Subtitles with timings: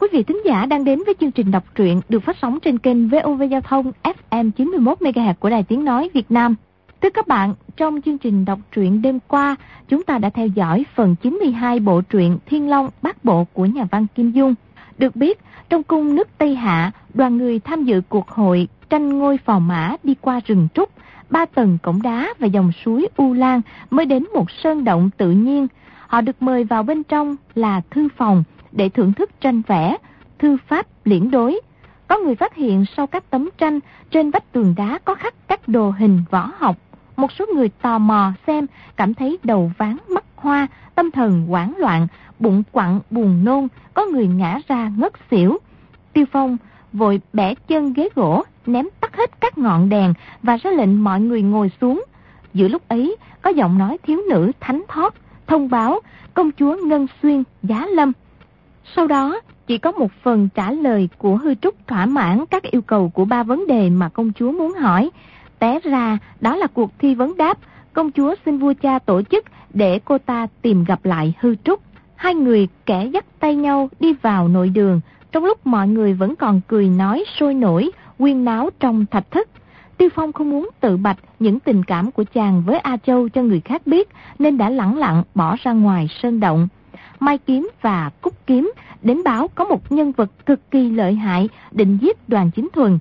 [0.00, 2.78] Quý vị thính giả đang đến với chương trình đọc truyện được phát sóng trên
[2.78, 6.54] kênh VOV Giao thông FM 91MHz của Đài Tiếng Nói Việt Nam.
[7.02, 9.56] Thưa các bạn, trong chương trình đọc truyện đêm qua,
[9.88, 13.86] chúng ta đã theo dõi phần 92 bộ truyện Thiên Long Bát Bộ của nhà
[13.90, 14.54] văn Kim Dung.
[14.98, 19.38] Được biết, trong cung nước Tây Hạ, đoàn người tham dự cuộc hội tranh ngôi
[19.38, 20.90] phò mã đi qua rừng trúc,
[21.30, 23.60] ba tầng cổng đá và dòng suối U Lan
[23.90, 25.66] mới đến một sơn động tự nhiên.
[26.06, 29.96] Họ được mời vào bên trong là thư phòng để thưởng thức tranh vẽ,
[30.38, 31.60] thư pháp liễn đối.
[32.08, 33.80] Có người phát hiện sau các tấm tranh
[34.10, 36.76] trên vách tường đá có khắc các đồ hình võ học.
[37.16, 38.66] Một số người tò mò xem,
[38.96, 42.06] cảm thấy đầu ván mắt hoa, tâm thần hoảng loạn,
[42.38, 45.58] bụng quặn buồn nôn, có người ngã ra ngất xỉu.
[46.12, 46.56] Tiêu Phong
[46.92, 51.20] vội bẻ chân ghế gỗ, ném tắt hết các ngọn đèn và ra lệnh mọi
[51.20, 52.04] người ngồi xuống.
[52.54, 55.14] Giữa lúc ấy, có giọng nói thiếu nữ thánh thót,
[55.46, 56.00] thông báo
[56.34, 58.12] công chúa Ngân Xuyên, Giá Lâm.
[58.96, 62.82] Sau đó, chỉ có một phần trả lời của hư trúc thỏa mãn các yêu
[62.82, 65.10] cầu của ba vấn đề mà công chúa muốn hỏi.
[65.58, 67.58] Té ra, đó là cuộc thi vấn đáp,
[67.92, 71.80] công chúa xin vua cha tổ chức để cô ta tìm gặp lại hư trúc.
[72.16, 75.00] Hai người kẻ dắt tay nhau đi vào nội đường,
[75.32, 79.48] trong lúc mọi người vẫn còn cười nói sôi nổi, quyên náo trong thạch thức.
[79.96, 83.42] Tiêu Phong không muốn tự bạch những tình cảm của chàng với A Châu cho
[83.42, 86.68] người khác biết, nên đã lẳng lặng bỏ ra ngoài sơn động.
[87.20, 91.48] Mai Kiếm và Cúc Kiếm đến báo có một nhân vật cực kỳ lợi hại
[91.72, 92.98] định giết đoàn chính thuần.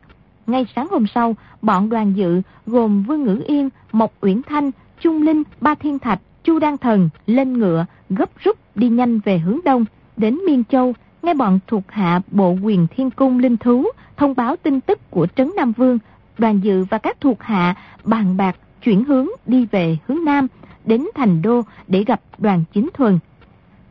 [0.47, 5.21] Ngay sáng hôm sau, bọn đoàn dự gồm Vương Ngữ Yên, Mộc Uyển Thanh, Trung
[5.21, 9.59] Linh, Ba Thiên Thạch, Chu Đan Thần lên ngựa, gấp rút đi nhanh về hướng
[9.65, 9.85] đông.
[10.17, 13.85] Đến Miên Châu, nghe bọn thuộc hạ bộ quyền thiên cung linh thú
[14.17, 15.99] thông báo tin tức của Trấn Nam Vương,
[16.37, 20.47] đoàn dự và các thuộc hạ bàn bạc chuyển hướng đi về hướng Nam,
[20.85, 23.19] đến thành đô để gặp đoàn chính thuần.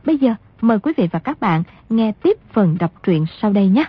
[0.04, 3.68] Bây giờ, mời quý vị và các bạn nghe tiếp phần đọc truyện sau đây
[3.68, 3.84] nhé.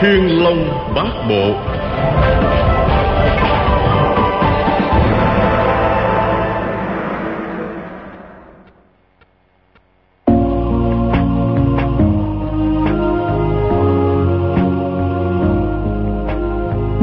[0.00, 1.54] Thiên Long Bát Bộ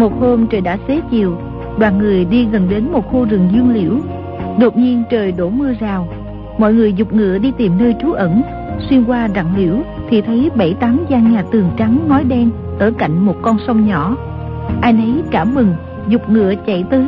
[0.05, 1.38] Một hôm trời đã xế chiều,
[1.79, 3.91] đoàn người đi gần đến một khu rừng dương liễu.
[4.59, 6.07] Đột nhiên trời đổ mưa rào,
[6.57, 8.41] mọi người dục ngựa đi tìm nơi trú ẩn.
[8.89, 9.75] Xuyên qua rặng liễu
[10.09, 12.49] thì thấy bảy tám gian nhà tường trắng ngói đen
[12.79, 14.17] ở cạnh một con sông nhỏ.
[14.81, 15.73] Ai nấy cảm mừng,
[16.07, 17.05] dục ngựa chạy tới.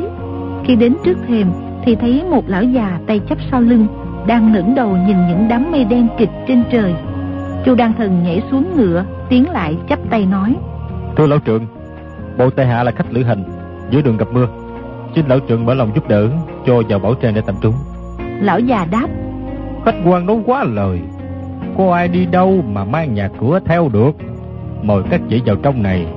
[0.63, 1.47] Khi đến trước thềm
[1.85, 3.87] thì thấy một lão già tay chắp sau lưng
[4.27, 6.93] đang ngẩng đầu nhìn những đám mây đen kịch trên trời.
[7.65, 10.55] Chu Đan Thần nhảy xuống ngựa, tiến lại chắp tay nói:
[11.17, 11.65] "Thưa lão trưởng,
[12.37, 13.43] Bộ Tây Hạ là khách lữ hành
[13.89, 14.47] Giữa đường gặp mưa.
[15.15, 16.29] Xin lão trượng mở lòng giúp đỡ
[16.65, 17.71] Cho vào bảo trang để tạm trú.
[18.41, 19.07] Lão già đáp.
[19.85, 20.99] Khách quan nói quá lời.
[21.77, 24.11] Có ai đi đâu mà mang nhà cửa theo được?
[24.81, 26.07] Mời các chị vào trong này.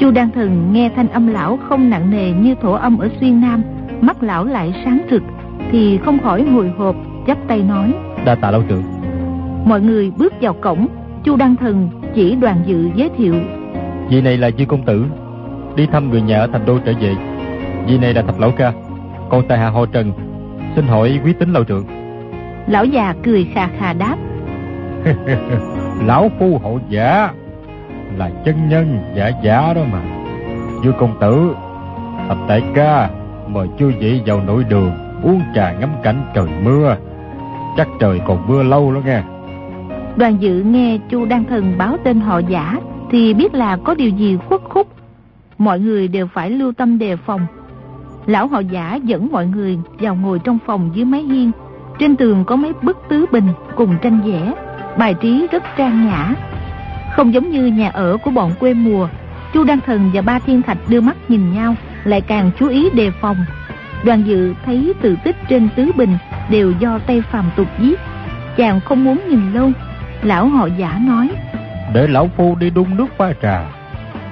[0.00, 3.40] Chu Đan Thần nghe thanh âm lão không nặng nề như thổ âm ở xuyên
[3.40, 3.62] Nam
[4.00, 5.22] Mắt lão lại sáng rực
[5.70, 7.94] Thì không khỏi hồi hộp chắp tay nói.
[8.24, 8.82] Đa tạ lão trưởng.
[9.64, 10.86] Mọi người bước vào cổng
[11.24, 13.34] Chu Đăng Thần chỉ đoàn dự giới thiệu
[14.10, 15.04] Vị này là Dư Công Tử.
[15.76, 17.14] Đi thăm người nhà ở thành đô trở về.
[17.86, 18.72] Vị này là Thập Lão Ca.
[19.28, 20.12] Còn tại hạ họ Trần
[20.76, 21.84] Xin hỏi quý tính lão trưởng
[22.66, 24.16] Lão già cười khà khà đáp.
[26.06, 27.30] Lão phu hộ giả
[28.16, 30.02] Là chân nhân giả giả đó mà.
[30.84, 31.54] Dư Công Tử
[32.28, 33.10] Thập Đại Ca
[33.48, 36.96] Mời chư vị vào nội đường Uống trà ngắm cảnh trời mưa.
[37.76, 39.22] Chắc trời còn mưa lâu đó nghe.
[40.16, 42.76] Đoàn dự nghe Chu Đăng Thần báo tên họ giả
[43.10, 44.86] thì biết là có điều gì khuất khúc.
[45.58, 47.46] Mọi người đều phải lưu tâm đề phòng.
[48.26, 51.50] Lão họ giả dẫn mọi người vào ngồi trong phòng dưới mái hiên.
[51.98, 54.52] Trên tường có mấy bức tứ bình cùng tranh vẽ,
[54.98, 56.34] bài trí rất trang nhã.
[57.16, 59.08] Không giống như nhà ở của bọn quê mùa,
[59.54, 61.74] Chu Đăng Thần và Ba Thiên Thạch đưa mắt nhìn nhau,
[62.04, 63.36] lại càng chú ý đề phòng.
[64.04, 66.18] Đoàn dự thấy tự tích trên tứ bình
[66.50, 68.00] đều do tay phàm tục viết.
[68.56, 69.70] Chàng không muốn nhìn lâu.
[70.22, 71.30] Lão họ giả nói
[71.94, 73.64] để lão phu đi đun nước pha trà.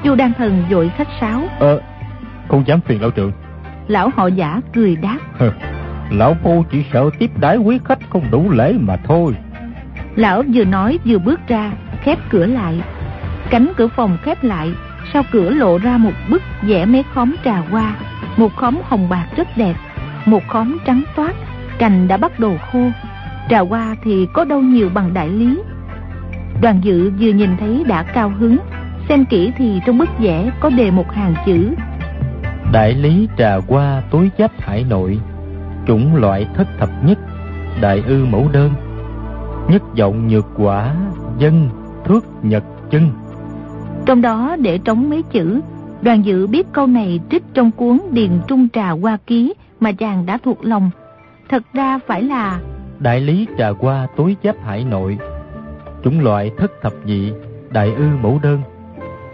[0.05, 1.43] Chu đan thần vội khách sáo.
[1.59, 1.81] Ờ
[2.49, 3.33] không dám phiền lão trưởng.
[3.89, 5.19] Lão họ giả cười đáp.
[6.11, 9.35] Lão phu chỉ sợ tiếp đái quý khách không đủ lễ mà thôi.
[10.17, 11.73] Lão vừa nói vừa bước ra
[12.03, 12.81] khép cửa lại.
[13.51, 14.73] Cánh cửa phòng khép lại
[15.13, 17.95] sau cửa lộ ra một bức vẽ mấy khóm trà hoa.
[18.37, 19.75] Một khóm hồng bạc rất đẹp
[20.29, 21.35] một khóm trắng toát
[21.79, 22.91] cành đã bắt đầu khô.
[23.51, 25.59] Trà hoa thì có đâu nhiều bằng đại lý
[26.63, 28.57] Đoàn dự vừa nhìn thấy đã cao hứng.
[29.09, 31.75] Xem kỹ thì trong bức vẽ có đề một hàng chữ.
[32.73, 35.21] Đại lý trà hoa tối giáp hải nội
[35.87, 37.19] Chủng loại thất thập nhất
[37.81, 38.73] Đại ư mẫu đơn.
[39.69, 40.95] Nhất vọng nhược quả
[41.39, 41.69] Dân
[42.05, 43.11] thước nhật chân.
[44.07, 45.61] Trong đó để trống mấy chữ
[46.03, 50.27] Đoàn dự biết câu này trích trong cuốn Điền Trung Trà Hoa Ký Mà chàng
[50.27, 50.91] đã thuộc lòng.
[51.49, 52.61] Thật ra phải là
[52.99, 55.19] Đại lý trà hoa tối giáp hải nội
[56.05, 57.33] Chủng loại thất thập nhị
[57.71, 58.61] Đại ư mẫu đơn,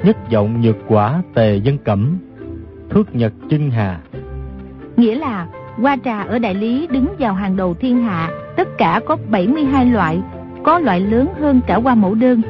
[0.05, 2.19] Nhất vọng nhược quả tề dân cẩm,
[2.91, 4.01] Thước nhật chân hà.
[4.97, 5.47] Nghĩa là
[5.77, 9.87] hoa trà ở đại lý đứng vào hàng đầu thiên hạ, Tất cả có 72
[9.87, 10.21] loại,
[10.63, 12.43] Có loại lớn hơn cả hoa mẫu đơn.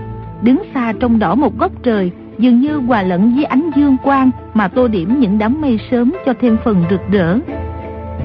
[0.43, 4.31] Đứng xa trong đỏ một góc trời, Dường như hòa lẫn với ánh dương quang
[4.55, 7.39] Mà tô điểm những đám mây sớm cho thêm phần rực rỡ.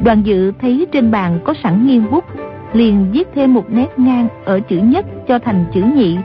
[0.03, 2.23] Đoàn dự thấy trên bàn có sẵn nghiêng bút
[2.73, 6.17] Liền viết thêm một nét ngang ở chữ nhất cho thành chữ nhị,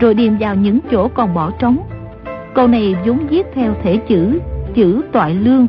[0.00, 1.78] Rồi điền vào những chỗ còn bỏ trống.
[2.54, 4.38] Câu này vốn viết theo thể chữ
[4.74, 5.66] Chữ toại lương.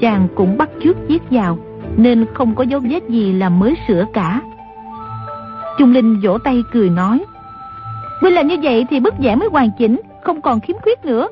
[0.00, 1.58] Chàng cũng bắt chước viết vào,
[1.96, 4.40] Nên không có dấu vết gì là mới sửa cả.
[5.78, 7.24] Trung Linh vỗ tay cười nói
[8.20, 11.28] Huynh làm như vậy thì bức vẽ mới hoàn chỉnh, Không còn khiếm khuyết nữa.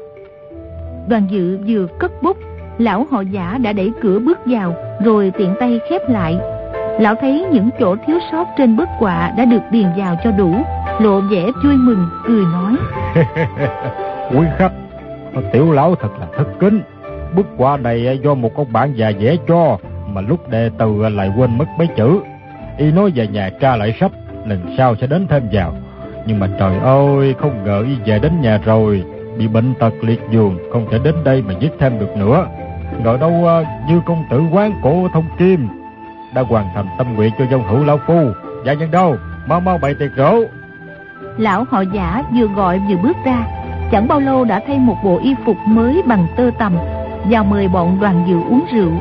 [1.09, 2.37] Đoàn dự vừa cất bút,
[2.79, 4.75] Lão họ giả đã đẩy cửa bước vào,
[5.05, 6.39] Rồi tiện tay khép lại.
[7.01, 10.55] Lão thấy những chỗ thiếu sót trên bức họa Đã được điền vào cho đủ.
[11.01, 12.77] Lộ vẻ vui mừng, cười nói.
[14.31, 14.73] Quý khách,
[15.53, 16.83] Tiểu lão thật là thất kính.
[17.37, 21.33] Bức họa này do một con bạn già vẽ cho, Mà lúc đề từ lại
[21.37, 22.21] quên mất mấy chữ.
[22.79, 24.13] Y nói về nhà tra lại sách
[24.47, 25.75] Lần sau sẽ đến thêm vào.
[26.27, 29.05] Nhưng mà trời ơi, Không ngờ Y về đến nhà rồi.
[29.39, 32.47] Bị bệnh tật liệt giường, Không thể đến đây mà viết thêm được nữa.
[33.05, 35.69] Rồi đâu à, như công tử quán cổ thông kim
[36.35, 38.31] đã hoàn thành tâm nguyện cho dông hữu lão phu.
[38.67, 39.17] Dạ nhân đâu?
[39.47, 40.45] Mau mau bày tiệc rượu.
[41.39, 43.47] Lão họ giả vừa gọi vừa bước ra.
[43.93, 46.73] Chẳng bao lâu đã thay một bộ y phục mới bằng tơ tằm
[47.31, 48.93] Vào mời bọn đoàn dự uống rượu.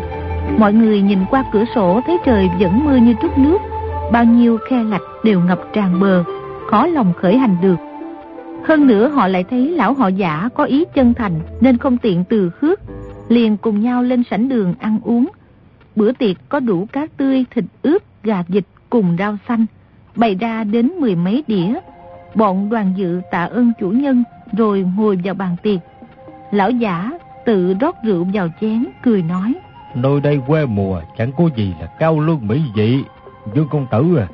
[0.57, 3.57] Mọi người nhìn qua cửa sổ thấy trời vẫn mưa như trút nước.
[4.12, 6.24] Bao nhiêu khe lạch đều ngập tràn bờ,
[6.72, 7.75] Khó lòng khởi hành được.
[8.68, 12.24] Hơn nữa họ lại thấy lão họ giả có ý chân thành, Nên không tiện
[12.24, 12.80] từ khước.
[13.30, 15.27] Liền cùng nhau lên sảnh đường ăn uống.
[15.95, 19.65] Bữa tiệc có đủ cá tươi, thịt ướp, gà vịt cùng rau xanh.
[20.15, 21.79] Bày ra đến mười mấy đĩa.
[22.35, 24.23] Bọn đoàn dự tạ ơn chủ nhân
[24.57, 25.79] Rồi ngồi vào bàn tiệc.
[26.51, 27.11] Lão giả
[27.45, 29.53] tự rót rượu vào chén Cười nói.
[29.95, 33.03] Nơi đây quê mùa chẳng có gì là cao lương mỹ vị.
[33.53, 34.27] Dương công tử à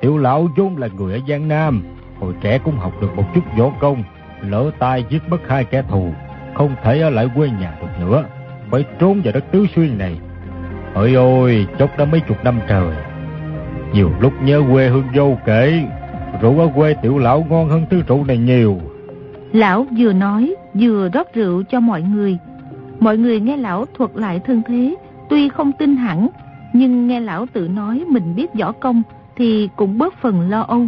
[0.00, 1.82] Tiểu lão vốn là người ở Giang Nam
[2.20, 4.02] Hồi trẻ cũng học được một chút võ công
[4.40, 6.12] Lỡ tay giết mất hai kẻ thù
[6.54, 8.24] Không thể ở lại quê nhà được nữa.
[8.70, 10.18] Phải trốn vào đất tứ xuyên này.
[10.94, 12.96] Ôi ôi chốc đã mấy chục năm trời.
[13.92, 15.88] Nhiều lúc nhớ quê hương vô kể
[16.40, 18.80] Rượu ở quê tiểu lão ngon hơn thứ rượu này nhiều.
[19.52, 22.38] Lão vừa nói vừa rót rượu cho mọi người.
[23.00, 24.94] Mọi người nghe lão thuật lại thân thế
[25.30, 26.28] Tuy không tin hẳn
[26.72, 29.02] Nhưng nghe lão tự nói mình biết võ công
[29.36, 30.86] Thì cũng bớt phần lo âu.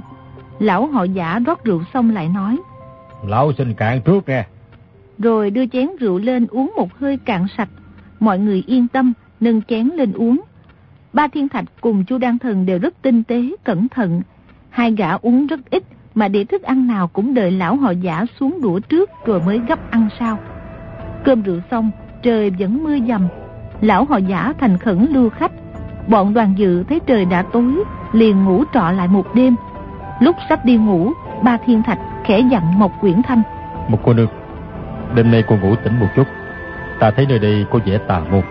[0.58, 2.56] Lão họ giả rót rượu xong lại nói
[3.28, 4.44] Lão xin cạn trước nghe.
[5.18, 7.68] Rồi đưa chén rượu lên uống một hơi cạn sạch.
[8.20, 9.12] Mọi người yên tâm
[9.44, 10.40] Nâng chén lên uống.
[11.12, 14.22] Ba thiên thạch cùng chu đan thần đều rất tinh tế, Cẩn thận.
[14.70, 15.82] Hai gã uống rất ít,
[16.14, 19.60] Mà để thức ăn nào cũng đợi lão họ giả xuống đũa trước Rồi mới
[19.68, 20.38] gấp ăn sau.
[21.24, 21.90] Cơm rượu xong,
[22.22, 23.28] Trời vẫn mưa dầm.
[23.80, 25.52] Lão họ giả thành khẩn lưu khách.
[26.08, 29.54] Bọn đoàn dự thấy trời đã tối, Liền ngủ trọ lại một đêm.
[30.20, 33.42] Lúc sắp đi ngủ, Ba thiên thạch khẽ dặn Mộc Quyển Thanh.
[33.88, 34.28] Một cô nương,
[35.14, 36.26] Đêm nay cô ngủ tỉnh một chút.
[37.00, 38.42] Ta thấy nơi đây có vẻ tà môn.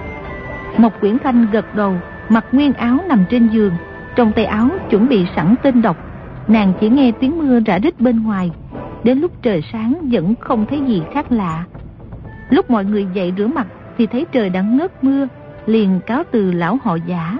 [0.77, 1.95] Mộc Quyển Thanh gật đầu,
[2.29, 3.73] Mặc nguyên áo nằm trên giường,
[4.15, 5.97] Trong tay áo chuẩn bị sẵn tên độc.
[6.47, 8.51] Nàng chỉ nghe tiếng mưa rã rít bên ngoài,
[9.03, 11.63] Đến lúc trời sáng vẫn không thấy gì khác lạ.
[12.49, 15.27] Lúc mọi người dậy rửa mặt Thì thấy trời đã ngớt mưa,
[15.65, 17.37] Liền cáo từ lão họ giả.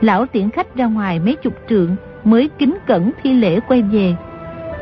[0.00, 4.16] Lão tiễn khách ra ngoài mấy chục trượng Mới kính cẩn thi lễ quay về.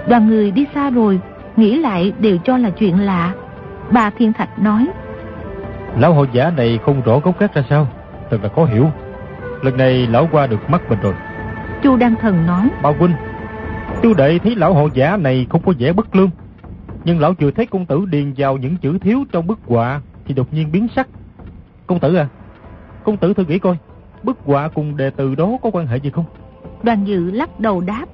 [0.09, 1.21] Đoàn người đi xa rồi,
[1.57, 3.33] Nghĩ lại đều cho là chuyện lạ.
[3.91, 4.87] Bà Thiên Thạch nói
[5.97, 7.89] Lão họ giả này không rõ gốc gác ra sao?
[8.31, 8.87] Thật là khó hiểu.
[9.63, 11.15] Lần này lão qua được mắt mình rồi.
[11.83, 12.69] Chu Đăng Thần nói.
[12.83, 13.15] Bà huynh
[14.03, 16.31] Chú đệ thấy lão họ giả này không có vẻ bất lương.
[17.05, 20.35] Nhưng lão chưa thấy công tử điền vào những chữ thiếu trong bức họa Thì
[20.35, 21.09] đột nhiên biến sắc.
[21.87, 22.29] Công tử à
[23.05, 23.77] Công tử thử nghĩ coi
[24.23, 26.25] Bức họa cùng đề từ đó có quan hệ gì không?
[26.83, 28.07] Đoàn dự lắc đầu đáp.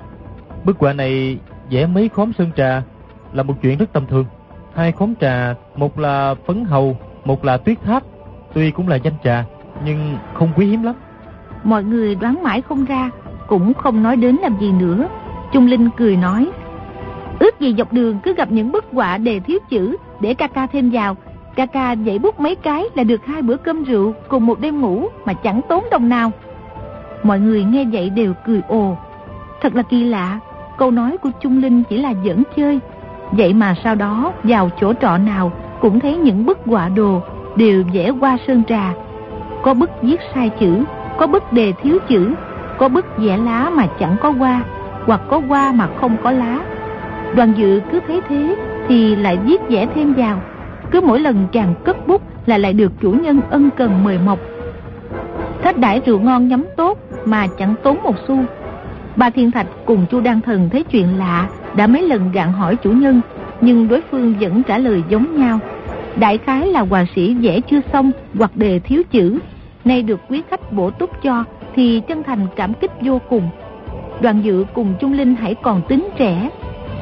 [0.64, 1.38] Bức họa này
[1.70, 2.82] vẽ mấy khóm sơn trà
[3.32, 4.24] Là một chuyện rất tầm thường.
[4.74, 8.02] Hai khóm trà Một là phấn hầu một là tuyết tháp
[8.54, 9.44] Tuy cũng là danh trà
[9.84, 10.94] Nhưng không quý hiếm lắm
[11.64, 13.10] Mọi người đoán mãi không ra
[13.46, 15.08] Cũng không nói đến làm gì nữa
[15.52, 16.50] Trung Linh cười nói
[17.38, 20.66] Ước gì dọc đường cứ gặp những bức họa đề thiếu chữ Để ca ca
[20.66, 21.16] thêm vào
[21.56, 24.80] Ca ca dậy bút mấy cái là được hai bữa cơm rượu cùng một đêm
[24.80, 26.30] ngủ mà chẳng tốn đồng nào.
[27.22, 28.96] Mọi người nghe vậy đều cười ồ.
[29.60, 30.38] Thật là kỳ lạ,
[30.78, 32.80] câu nói của Trung Linh chỉ là giỡn chơi.
[33.30, 35.52] Vậy mà sau đó vào chỗ trọ nào
[35.82, 37.22] cũng thấy những bức họa đồ
[37.56, 38.94] đều vẽ qua sơn trà.
[39.62, 40.84] Có bức viết sai chữ,
[41.18, 42.30] có bức đề thiếu chữ,
[42.78, 44.62] có bức vẽ lá mà chẳng có hoa,
[45.06, 46.60] hoặc có hoa mà không có lá.
[47.34, 48.56] Đoàn dự cứ thấy thế
[48.88, 50.40] thì lại viết vẽ thêm vào.
[50.90, 54.38] Cứ mỗi lần chàng cất bút là lại được chủ nhân ân cần mời mọc.
[55.62, 58.38] thách đãi rượu ngon nhắm tốt mà chẳng tốn một xu.
[59.16, 62.76] Bà Thiên Thạch cùng chu Đăng Thần thấy chuyện lạ đã mấy lần gạn hỏi
[62.76, 63.20] chủ nhân
[63.62, 65.58] nhưng đối phương vẫn trả lời giống nhau.
[66.16, 69.38] Đại khái là hòa sĩ vẽ chưa xong hoặc đề thiếu chữ,
[69.84, 73.48] nay được quý khách bổ túc cho thì chân thành cảm kích vô cùng.
[74.20, 76.50] Đoàn dự cùng Trung Linh hãy còn tính trẻ,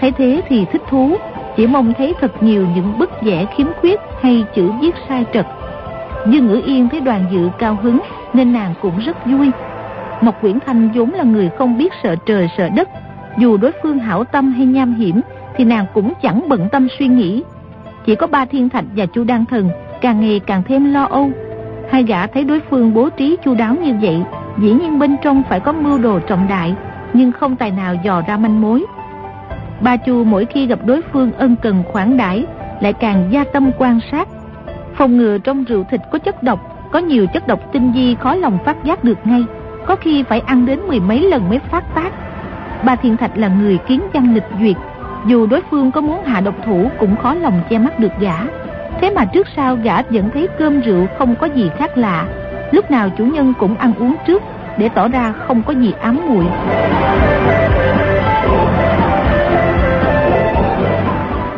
[0.01, 1.17] thấy thế thì thích thú,
[1.57, 5.47] chỉ mong thấy thật nhiều những bức vẽ khiếm khuyết hay chữ viết sai trật.
[6.27, 8.01] Dương Ngữ Yên thấy đoàn dự cao hứng
[8.33, 9.51] nên nàng cũng rất vui.
[10.21, 12.89] Mộc Quyển Thanh vốn là người không biết sợ trời sợ đất,
[13.39, 15.21] dù đối phương hảo tâm hay nham hiểm
[15.57, 17.43] thì nàng cũng chẳng bận tâm suy nghĩ.
[18.11, 21.31] Chỉ có ba thiên thạch và chu đan thần càng ngày càng thêm lo âu.
[21.91, 24.23] Hai gã thấy đối phương bố trí chu đáo như vậy,
[24.59, 26.75] dĩ nhiên bên trong phải có mưu đồ trọng đại,
[27.13, 28.85] nhưng không tài nào dò ra manh mối.
[29.81, 32.45] Ba chu mỗi khi gặp đối phương ân cần khoản đãi
[32.81, 34.29] lại càng gia tâm quan sát.
[34.95, 38.35] Phòng ngừa trong rượu thịt có chất độc, có nhiều chất độc tinh vi khó
[38.35, 39.45] lòng phát giác được ngay,
[39.87, 42.13] có khi phải ăn đến mười mấy lần mới phát tác.
[42.85, 44.77] Ba Thiên Thạch là người kiến văn lịch duyệt,
[45.27, 48.35] dù đối phương có muốn hạ độc thủ cũng khó lòng che mắt được gã.
[49.01, 52.27] Thế mà trước sau gã vẫn thấy cơm rượu không có gì khác lạ,
[52.73, 54.43] lúc nào chủ nhân cũng ăn uống trước
[54.79, 56.45] để tỏ ra không có gì ám muội.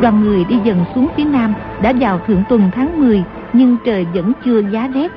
[0.01, 4.05] Đoàn người đi dần xuống phía nam đã vào thượng tuần tháng 10 nhưng trời
[4.13, 5.11] vẫn chưa giá rét.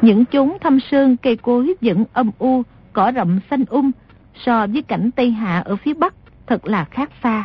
[0.00, 3.90] Những chốn thâm sơn cây cối vẫn âm u, cỏ rậm xanh um
[4.34, 6.14] so với cảnh Tây Hạ ở phía Bắc
[6.46, 7.44] thật là khác xa.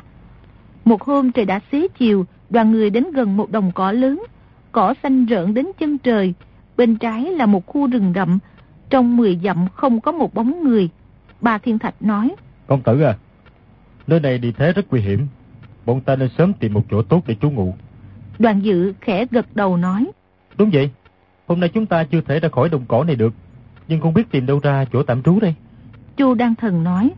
[0.86, 4.24] Một hôm trời đã xế chiều, đoàn người đến gần một đồng cỏ lớn,
[4.72, 6.34] cỏ xanh rợn đến chân trời,
[6.78, 8.40] bên trái là một khu rừng rậm,
[8.90, 10.90] trong 10 dặm không có một bóng người.
[11.42, 12.36] Bà Thiên Thạch nói,
[12.68, 13.18] Công tử à,
[14.08, 15.28] nơi này đi thế rất nguy hiểm,
[15.86, 17.74] bọn ta nên sớm tìm một chỗ tốt để trú ngụ.
[18.40, 20.12] Đoàn dự khẽ gật đầu nói,
[20.58, 20.90] Đúng vậy,
[21.48, 23.34] hôm nay chúng ta chưa thể ra khỏi đồng cỏ này được,
[23.88, 25.56] nhưng không biết tìm đâu ra chỗ tạm trú đây.
[26.18, 27.12] Chu Đăng Thần nói,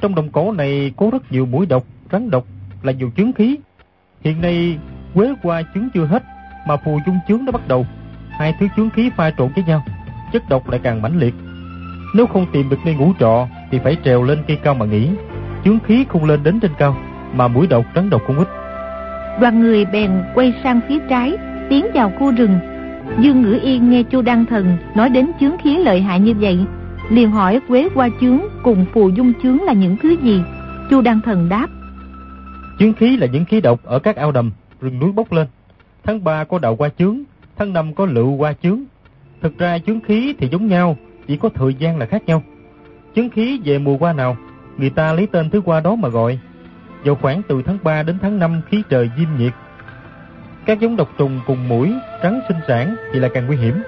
[0.00, 2.46] Trong đồng cỏ này có rất nhiều mũi độc, rắn độc,
[2.82, 3.56] là nhiều chứng khí.
[4.20, 4.78] Hiện nay
[5.14, 6.22] quế qua chứng chưa hết,
[6.68, 7.86] mà phù dung chướng đã bắt đầu.
[8.30, 9.84] Hai thứ chứng khí pha trộn với nhau,
[10.32, 11.34] chất độc lại càng mãnh liệt.
[12.14, 15.08] Nếu không tìm được nơi ngủ trọ thì phải trèo lên cây cao mà nghỉ.
[15.64, 16.96] Chướng khí không lên đến trên cao,
[17.34, 18.48] mà mũi độc rắn độc không ít.
[19.40, 21.36] Đoàn người bèn quay sang phía trái,
[21.70, 22.58] tiến vào khu rừng.
[23.18, 26.58] Dương Ngữ Yên nghe Chu Đăng Thần nói đến chướng khí lợi hại như vậy,
[27.10, 30.42] liền hỏi quế qua chướng cùng phù dung chướng là những thứ gì.
[30.90, 31.66] Chu Đăng Thần đáp.
[32.82, 35.46] Chướng khí là những khí độc ở các ao đầm, rừng núi bốc lên.
[36.04, 37.18] Tháng 3 có đậu qua chướng,
[37.56, 38.80] tháng 5 có lựu qua chướng.
[39.42, 40.96] Thực ra chướng khí thì giống nhau,
[41.26, 42.42] chỉ có thời gian là khác nhau.
[43.16, 44.36] Chướng khí về mùa qua nào,
[44.76, 46.38] người ta lấy tên thứ qua đó mà gọi.
[47.04, 49.52] Vào khoảng từ tháng 3 đến tháng 5 khí trời diêm nhiệt.
[50.66, 53.82] Các giống độc trùng cùng mũi, trắng sinh sản thì là càng nguy hiểm.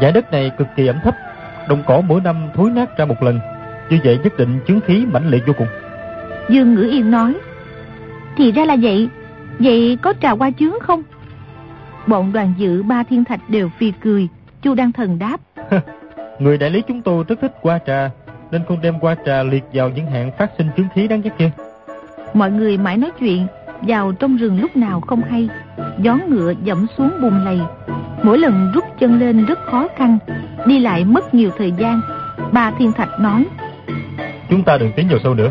[0.00, 1.14] Giải đất này cực kỳ ẩm thấp,
[1.68, 3.40] đồng cỏ mỗi năm thối nát ra một lần.
[3.90, 5.68] Như vậy nhất định chứng khí mãnh liệt vô cùng.
[6.48, 7.34] Dương Ngữ Yên nói,
[8.36, 9.08] thì ra là vậy,
[9.58, 11.02] vậy có trà qua chướng không?
[12.06, 14.28] Bọn đoàn dự ba thiên thạch đều phi cười,
[14.62, 15.40] Chu Đăng Thần đáp.
[16.38, 18.10] Người đại lý chúng tôi rất thích qua trà,
[18.50, 21.30] nên không đem qua trà liệt vào những hạng phát sinh chứng khí đáng ghét
[21.38, 21.50] kia.
[22.34, 23.46] Mọi người mãi nói chuyện,
[23.82, 25.48] vào trong rừng lúc nào không hay,
[25.98, 27.60] gió ngựa dẫm xuống bùn lầy.
[28.22, 30.18] Mỗi lần rút chân lên rất khó khăn,
[30.66, 32.00] đi lại mất nhiều thời gian.
[32.52, 33.46] Ba thiên thạch nói,
[34.50, 35.50] Chúng ta đừng tiến vào sâu nữa.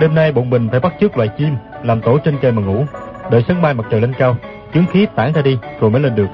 [0.00, 2.84] Đêm nay bọn mình phải bắt chước loài chim, làm tổ trên cây mà ngủ.
[3.30, 4.36] Đợi sáng mai mặt trời lên cao,
[4.74, 6.28] chứng khí tản ra đi rồi mới lên được.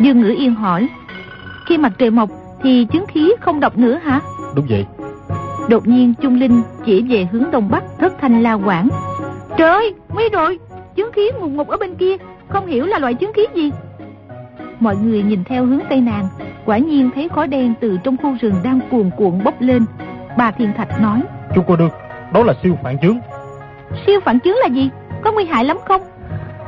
[0.00, 0.88] Dương Ngữ Yên hỏi,
[1.66, 2.28] khi mặt trời mọc
[2.62, 4.20] thì chứng khí không độc nữa hả?
[4.54, 4.86] Đúng vậy.
[5.68, 8.88] Đột nhiên Trung Linh chỉ về hướng đông bắc thất thanh la quảng.
[9.56, 10.58] Trời ơi, nguy rồi,
[10.94, 12.16] chứng khí ngùng ngục ở bên kia,
[12.48, 13.70] không hiểu là loại chứng khí gì.
[14.80, 16.28] Mọi người nhìn theo hướng tây nàng,
[16.64, 19.84] quả nhiên thấy khói đen từ trong khu rừng đang cuồn cuộn bốc lên.
[20.38, 21.22] Bà Thiên Thạch nói,
[21.54, 21.88] Chú cô được,
[22.32, 23.18] đó là siêu phản chướng.
[24.06, 24.90] Siêu phản chứng là gì?
[25.24, 26.00] Có nguy hại lắm không?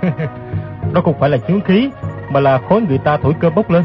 [0.93, 1.91] Đó không phải là chướng khí,
[2.33, 3.85] mà là khói người ta thổi cơm bốc lên.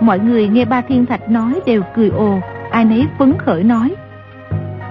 [0.00, 2.38] Mọi người nghe ba Thiên Thạch nói đều cười ồ,
[2.70, 3.94] ai nấy phấn khởi nói.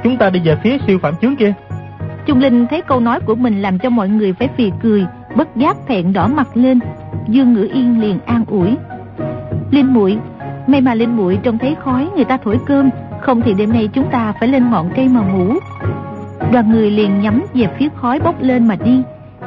[0.04, 1.54] Chúng ta đi về phía siêu phạm chướng kia.
[2.26, 5.56] Trung Linh thấy câu nói của mình làm cho mọi người phải phì cười, bất
[5.56, 6.80] giác thẹn đỏ mặt lên
[7.28, 8.78] dương ngữ yên liền an ủi
[9.72, 10.18] linh muội
[10.68, 12.90] may mà linh muội trông thấy khói người ta thổi cơm
[13.22, 15.54] không thì đêm nay chúng ta phải lên ngọn cây mà ngủ
[16.52, 19.02] đoàn người liền nhắm về phía khói bốc lên mà đi.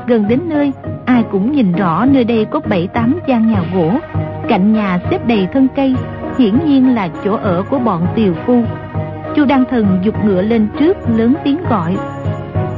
[0.06, 0.72] Gần đến nơi
[1.06, 3.90] ai cũng nhìn rõ nơi đây có bảy tám gian nhà gỗ.
[4.48, 5.94] Cạnh nhà xếp đầy thân cây
[6.38, 8.62] hiển nhiên là chỗ ở của bọn tiều phu.
[9.36, 11.96] Chu đăng thần dục ngựa lên trước lớn tiếng gọi.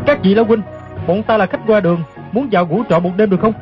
[0.06, 0.62] Các vị lão huynh
[1.06, 3.52] bọn ta là khách qua đường muốn vào ngủ trọ một đêm được không?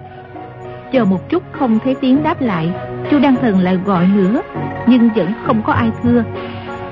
[0.92, 2.70] Chờ một chút không thấy tiếng đáp lại
[3.10, 4.42] chu đăng thần lại gọi nữa
[4.86, 6.24] nhưng vẫn không có ai thưa.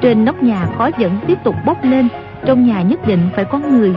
[0.01, 2.09] Trên nóc nhà khói vẫn tiếp tục bốc lên
[2.47, 3.95] trong nhà nhất định phải có người.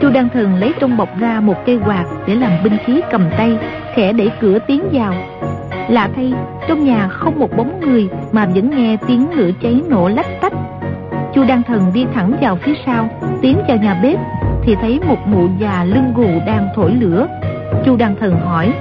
[0.00, 3.30] Chu đăng thần lấy trong bọc ra một cây quạt để làm binh khí cầm
[3.36, 3.58] tay
[3.94, 5.14] khẽ đẩy cửa tiến vào.
[5.88, 6.32] Lạ thay
[6.68, 10.52] trong nhà không một bóng người mà vẫn nghe tiếng lửa cháy nổ lách tách.
[11.34, 13.08] Chu đăng thần đi thẳng vào phía sau
[13.42, 14.18] tiến vào nhà bếp
[14.62, 17.26] thì thấy một mụ già lưng gù đang thổi lửa.
[17.84, 18.72] Chu đăng thần hỏi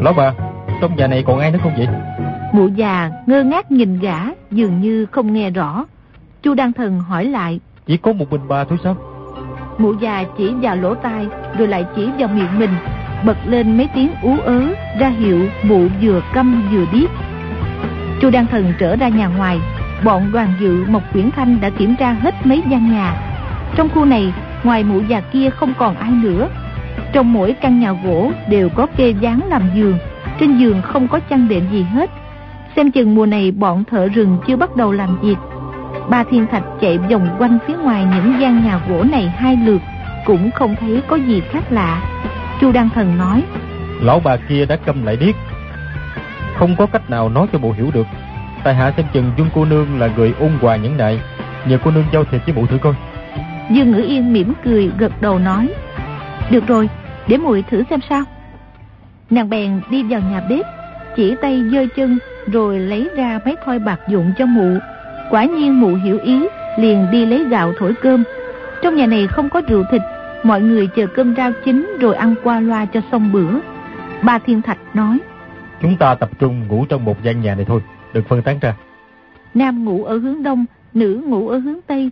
[0.00, 0.32] lão bà
[0.80, 1.88] trong nhà này còn ai nữa không vậy?
[2.52, 4.18] Mụ già ngơ ngác nhìn gã
[4.50, 5.84] dường như không nghe rõ.
[6.42, 8.96] Chu đăng thần hỏi lại chỉ có một mình bà thôi sao?
[9.78, 11.26] Mụ già chỉ vào lỗ tai,
[11.58, 12.70] rồi lại chỉ vào miệng mình,
[13.24, 14.62] bật lên mấy tiếng ú ớ,
[15.00, 17.10] ra hiệu mụ vừa câm vừa điếc.
[18.20, 19.60] Chu đăng thần trở ra nhà ngoài,
[20.04, 23.14] bọn đoàn dự mộc quyển thanh đã kiểm tra hết mấy gian nhà.
[23.76, 26.48] Trong khu này, ngoài mụ già kia không còn ai nữa.
[27.12, 29.98] Trong mỗi căn nhà gỗ đều có kê dán làm giường,
[30.40, 32.10] trên giường không có chăn đệm gì hết.
[32.76, 35.36] Xem chừng mùa này bọn thợ rừng chưa bắt đầu làm việc
[36.10, 39.82] ba thiên thạch chạy vòng quanh phía ngoài những gian nhà gỗ này hai lượt
[40.24, 42.02] cũng không thấy có gì khác lạ.
[42.60, 43.42] Chu đăng thần nói
[44.00, 45.34] lão bà kia đã câm lại điếc.
[46.56, 48.06] Không có cách nào nói cho bộ hiểu được.
[48.64, 51.20] Tại hạ xem chừng dung cô nương là người ôn hòa nhẫn nại.
[51.66, 52.94] Nhờ cô nương giao thiệp với bộ thử coi.
[53.70, 55.68] Dương ngữ yên mỉm cười gật đầu nói
[56.50, 56.88] được rồi
[57.28, 58.22] để muội thử xem sao.
[59.30, 60.66] Nàng bèn đi vào nhà bếp
[61.16, 62.18] chỉ tay giơ chân
[62.52, 64.78] rồi lấy ra mấy thoi bạc dụng cho mụ
[65.30, 66.46] quả nhiên mụ hiểu ý
[66.78, 68.24] liền đi lấy gạo thổi cơm.
[68.82, 70.02] Trong nhà này không có rượu thịt
[70.42, 73.58] mọi người chờ cơm rau chín rồi ăn qua loa cho xong bữa.
[74.22, 75.18] Ba thiên thạch nói
[75.82, 77.80] chúng ta tập trung ngủ trong một gian nhà này thôi
[78.12, 78.74] đừng phân tán ra.
[79.54, 80.64] Nam ngủ ở hướng đông
[80.94, 82.10] nữ ngủ ở hướng tây.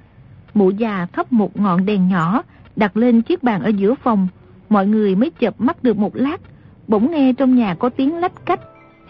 [0.55, 2.43] Mụ già thắp một ngọn đèn nhỏ
[2.77, 4.29] đặt lên chiếc bàn ở giữa phòng.
[4.69, 6.41] Mọi người mới chợp mắt được một lát
[6.89, 8.61] bỗng nghe trong nhà có tiếng lách cách.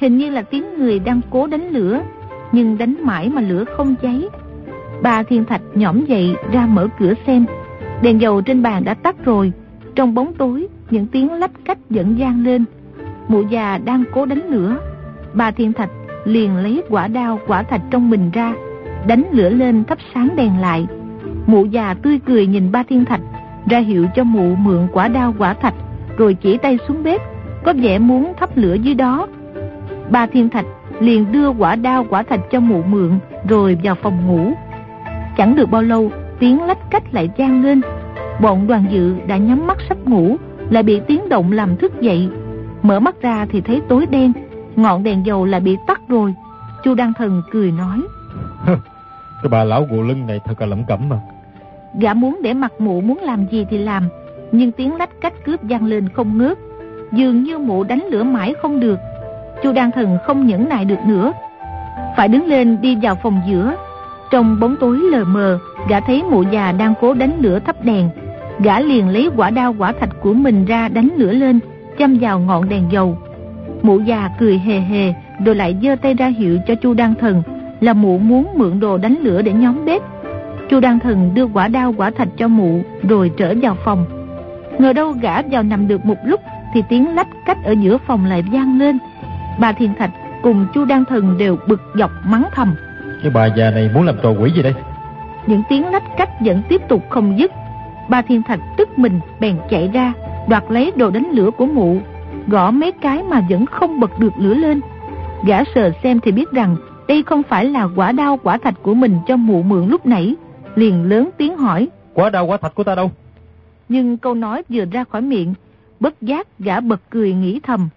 [0.01, 2.03] Hình như là tiếng người đang cố đánh lửa
[2.53, 4.29] nhưng đánh mãi mà lửa không cháy.
[5.03, 7.47] Ba thiên thạch nhõm dậy ra mở cửa xem.
[8.03, 9.53] Đèn dầu trên bàn đã tắt rồi.
[9.95, 12.65] Trong bóng tối, những tiếng lách cách vẫn vang lên.
[13.29, 14.79] Mụ già đang cố đánh lửa.
[15.35, 15.91] Ba thiên thạch
[16.25, 18.55] liền lấy quả đao, quả thạch trong mình ra,
[19.07, 20.87] đánh lửa lên thắp sáng đèn lại.
[21.47, 23.21] Mụ già tươi cười nhìn ba thiên thạch,
[23.71, 25.75] ra hiệu cho mụ mượn quả đao, quả thạch,
[26.17, 27.21] rồi chỉ tay xuống bếp,
[27.65, 29.27] có vẻ muốn thắp lửa dưới đó.
[30.11, 30.67] Ba thiên thạch
[31.01, 34.53] liền đưa quả đao quả thạch cho mụ mượn rồi vào phòng ngủ.
[35.37, 37.81] Chẳng được bao lâu tiếng lách cách lại vang lên.
[38.41, 40.37] Bọn đoàn dự đã nhắm mắt sắp ngủ
[40.71, 42.29] lại bị tiếng động làm thức dậy.
[42.83, 44.33] Mở mắt ra thì thấy tối đen
[44.77, 46.35] ngọn đèn dầu lại bị tắt rồi.
[46.85, 48.01] Chu đăng thần cười nói
[49.43, 51.21] cái bà lão gù lưng này thật là lẩm cẩm mà.
[52.01, 54.09] Gã muốn để mặt mụ muốn làm gì thì làm
[54.53, 56.59] nhưng tiếng lách cách cướp vang lên không ngớt.
[57.13, 58.99] Dường như mụ đánh lửa mãi không được
[59.63, 61.33] chu đan thần không nhẫn nại được nữa.
[62.17, 63.75] Phải đứng lên đi vào phòng giữa.
[64.31, 68.09] Trong bóng tối lờ mờ, gã thấy mụ già đang cố đánh lửa thắp đèn.
[68.59, 71.61] Gã liền lấy quả đao quả thạch của mình ra đánh lửa lên,
[71.99, 73.19] châm vào ngọn đèn dầu.
[73.83, 77.43] Mụ già cười hề hề, rồi lại giơ tay ra hiệu cho chu đan thần
[77.81, 80.03] là mụ muốn mượn đồ đánh lửa để nhóm bếp.
[80.71, 84.05] Chu đan thần đưa quả đao quả thạch cho mụ, rồi trở vào phòng.
[84.79, 86.41] Ngờ đâu gã vào nằm được một lúc
[86.75, 88.99] thì tiếng lách cách ở giữa phòng lại vang lên
[89.59, 90.11] bà thiên thạch
[90.43, 92.75] cùng chu đan thần đều bực dọc mắng thầm.
[93.23, 94.75] Cái bà già này muốn làm trò quỷ gì đây?
[95.47, 97.51] Những tiếng lách cách vẫn tiếp tục không dứt.
[98.09, 100.13] Bà thiên thạch tức mình bèn chạy ra
[100.49, 101.99] đoạt lấy đồ đánh lửa của mụ
[102.47, 104.81] gõ mấy cái mà vẫn không bật được lửa lên.
[105.47, 106.77] Gã sờ xem thì biết rằng
[107.09, 110.35] đây không phải là quả đao quả thạch của mình cho mụ mượn lúc nãy
[110.75, 111.89] liền lớn tiếng hỏi.
[112.15, 113.11] Quả đao quả thạch của ta đâu?
[113.89, 115.55] Nhưng câu nói vừa ra khỏi miệng
[116.01, 117.89] bất giác gã bật cười nghĩ thầm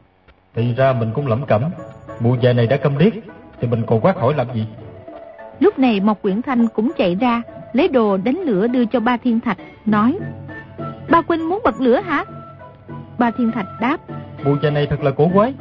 [0.55, 1.63] thì ra mình cũng lẩm cẩm.
[2.19, 3.13] Mụ già này đã câm điếc
[3.61, 4.65] thì mình còn quát hỏi làm gì?
[5.59, 7.41] Lúc này mộc quyển thanh cũng chạy ra
[7.73, 10.17] lấy đồ đánh lửa đưa cho ba thiên thạch nói
[11.09, 12.25] ba huynh muốn bật lửa hả?
[13.17, 13.97] Ba thiên thạch đáp
[14.43, 15.53] mụ già này thật là cổ quái.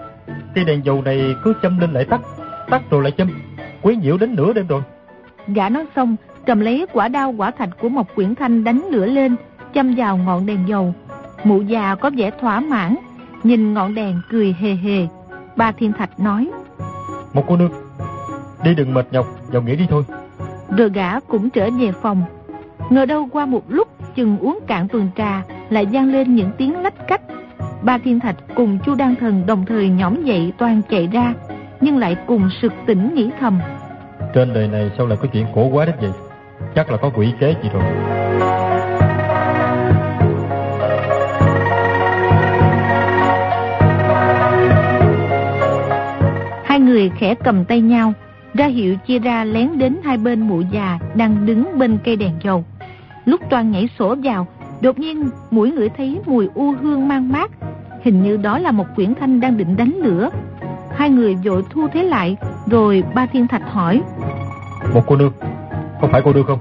[0.55, 2.20] Cây đèn dầu này cứ châm lên lại tắt
[2.70, 3.31] tắt rồi lại châm.
[3.83, 4.83] Quấy nhiễu đến nửa đêm rồi.
[5.46, 9.07] Gã nói xong cầm lấy quả đao quả thạch của mộc quyển thanh đánh lửa
[9.07, 9.37] lên
[9.74, 10.94] châm vào ngọn đèn dầu.
[11.44, 12.96] Mụ già có vẻ thỏa mãn
[13.42, 15.07] nhìn ngọn đèn cười hề hề.
[15.57, 16.50] Ba Thiên Thạch nói.
[17.33, 17.72] Một cô nương,
[18.64, 20.03] đi đừng mệt nhọc, vào nghỉ đi thôi.
[20.76, 22.22] Rồi gã cũng trở về phòng.
[22.90, 26.83] Ngờ đâu qua một lúc chừng uống cạn tuần trà lại vang lên những tiếng
[26.83, 27.20] lách cách.
[27.83, 31.35] Ba Thiên Thạch cùng Chu Đan Thần đồng thời nhõm dậy toàn chạy ra,
[31.81, 33.61] nhưng lại cùng sực tỉnh nghĩ thầm.
[34.35, 36.12] Trên đời này sao lại có chuyện khổ quá đến vậy?
[36.74, 37.83] Chắc là có quỷ kế gì rồi.
[46.90, 48.12] Người khẽ cầm tay nhau,
[48.55, 52.33] ra hiệu chia ra lén đến hai bên mụ già đang đứng bên cây đèn
[52.42, 52.64] dầu.
[53.24, 54.46] Lúc toàn nhảy sổ vào,
[54.81, 57.50] đột nhiên mũi ngửi thấy mùi u hương mang mát.
[58.03, 60.31] Hình như đó là một quyển thanh đang định đánh lửa.
[60.96, 64.03] Hai người vội thu thế lại, rồi ba thiên thạch hỏi.
[64.94, 65.33] Một cô nương,
[66.00, 66.59] không phải cô nương không?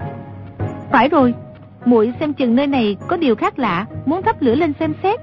[0.91, 1.33] Phải rồi,
[1.85, 5.19] muội xem chừng nơi này có điều khác lạ, muốn thắp lửa lên xem xét.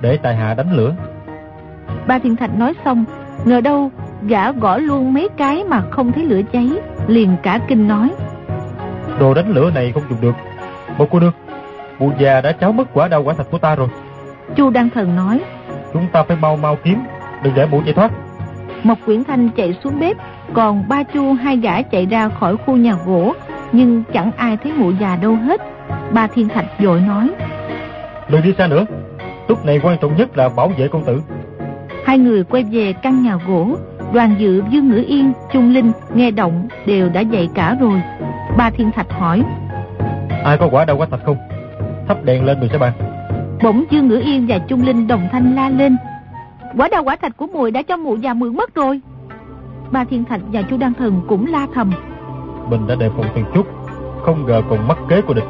[0.00, 0.94] Để tài hạ đánh lửa.
[2.06, 3.04] Ba thiên thạch nói xong,
[3.44, 3.90] ngờ đâu
[4.28, 6.68] gã gõ luôn mấy cái mà không thấy lửa cháy,
[7.06, 8.10] liền cả kinh nói.
[9.20, 10.34] Đồ đánh lửa này không dùng được.
[10.98, 11.32] Một cô nương,
[11.98, 13.88] mụ già đã cháo mất quả đau quả thạch của ta rồi.
[14.56, 15.40] Chu Đăng Thần nói.
[15.92, 16.98] Chúng ta phải mau mau kiếm,
[17.42, 18.10] đừng để mụ chạy thoát.
[18.82, 20.16] Mộc Quyển Thanh chạy xuống bếp,
[20.54, 23.32] còn ba Chu hai gã chạy ra khỏi khu nhà gỗ,
[23.72, 25.60] nhưng chẳng ai thấy mụ già đâu hết.
[26.12, 27.30] Ba Thiên Thạch vội nói.
[28.28, 28.84] Đừng đi xa nữa,
[29.48, 31.22] lúc này quan trọng nhất là bảo vệ công tử.
[32.04, 33.76] Hai người quay về căn nhà gỗ,
[34.12, 38.02] đoàn dự Dương Ngữ Yên, Trung Linh nghe động đều đã dậy cả rồi.
[38.56, 39.42] Ba Thiên Thạch hỏi.
[40.44, 41.36] Ai có quả đau quả thạch không?
[42.08, 42.92] Thắp đèn lên mình sẽ bàn.
[43.62, 45.96] Bỗng Dương Ngữ Yên và Trung Linh đồng thanh la lên.
[46.76, 49.00] Quả đau quả thạch của mùi đã cho mụ già mượn mất rồi.
[49.90, 51.92] Ba Thiên Thạch và Chu Đăng Thần cũng la thầm.
[52.70, 53.66] Mình đã đề phòng từng chút,
[54.22, 55.44] không ngờ còn mắc kế của địch.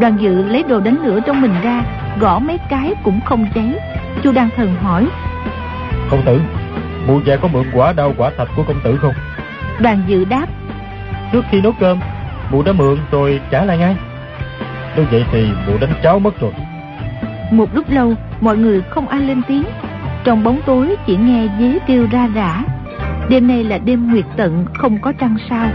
[0.00, 1.84] Đoàn dự lấy đồ đánh lửa trong mình ra,
[2.20, 3.78] gõ mấy cái cũng không cháy.
[4.22, 5.08] Chu Đăng Thần hỏi.
[6.10, 6.40] Công tử,
[7.06, 9.14] mụ già có mượn quả đau quả thạch của công tử không?
[9.80, 10.46] Đoàn dự đáp.
[11.32, 12.00] Trước khi nấu cơm,
[12.50, 13.96] mụ đã mượn rồi trả lại ngay.
[14.96, 16.52] Nếu vậy thì mụ đánh cháo mất rồi.
[17.50, 19.64] Một lúc lâu, mọi người không ai lên tiếng.
[20.24, 22.62] Trong bóng tối chỉ nghe dế kêu ra rã.
[23.28, 25.68] Đêm nay là đêm nguyệt tận, không có trăng sao.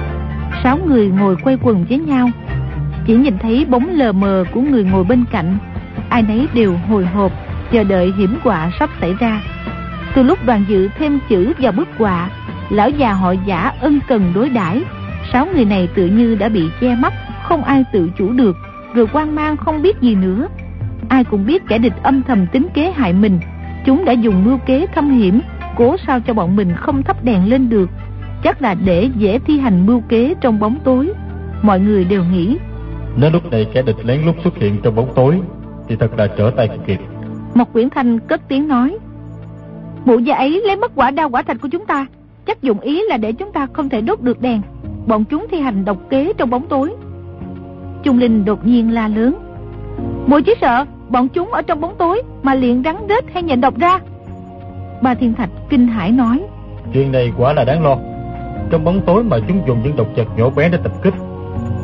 [0.63, 2.29] Sáu người ngồi quay quần với nhau.
[3.07, 5.57] Chỉ nhìn thấy bóng lờ mờ của người ngồi bên cạnh.
[6.09, 7.31] Ai nấy đều hồi hộp,
[7.71, 9.41] chờ đợi hiểm họa sắp xảy ra.
[10.17, 12.29] Từ lúc đoàn dự thêm chữ vào bức họa,
[12.69, 14.81] lão già họ giả ân cần đối đãi
[15.33, 18.57] Sáu người này tự như đã bị che mắt, không ai tự chủ được,
[18.93, 20.47] rồi quan mang không biết gì nữa.
[21.09, 23.39] Ai cũng biết kẻ địch âm thầm tính kế hại mình.
[23.85, 25.41] Chúng đã dùng mưu kế thâm hiểm,
[25.75, 27.89] cố sao cho bọn mình không thắp đèn lên được.
[28.43, 31.13] Chắc là để dễ thi hành mưu kế trong bóng tối.
[31.61, 32.57] Mọi người đều nghĩ.
[33.17, 35.41] Nếu lúc này kẻ địch lén lút xuất hiện trong bóng tối,
[35.87, 36.99] thì thật là trở tay kịp.
[37.55, 38.97] Một quyển thanh cất tiếng nói.
[40.05, 42.05] Mụ già ấy lấy mất quả đao quả thạch của chúng ta.
[42.45, 44.61] Chắc dụng ý là để chúng ta không thể đốt được đèn.
[45.07, 46.93] Bọn chúng thi hành độc kế trong bóng tối.
[48.03, 49.35] Trung Linh đột nhiên la lớn.
[50.27, 53.61] Mụ chỉ sợ bọn chúng ở trong bóng tối mà liền rắn rết hay nhận
[53.61, 53.99] độc ra.
[55.01, 56.43] Ba Thiên Thạch kinh hãi nói.
[56.93, 57.97] Chuyện này quả là đáng lo.
[58.69, 61.13] Trong bóng tối mà chúng dùng những độc vật nhỏ bé để tập kích,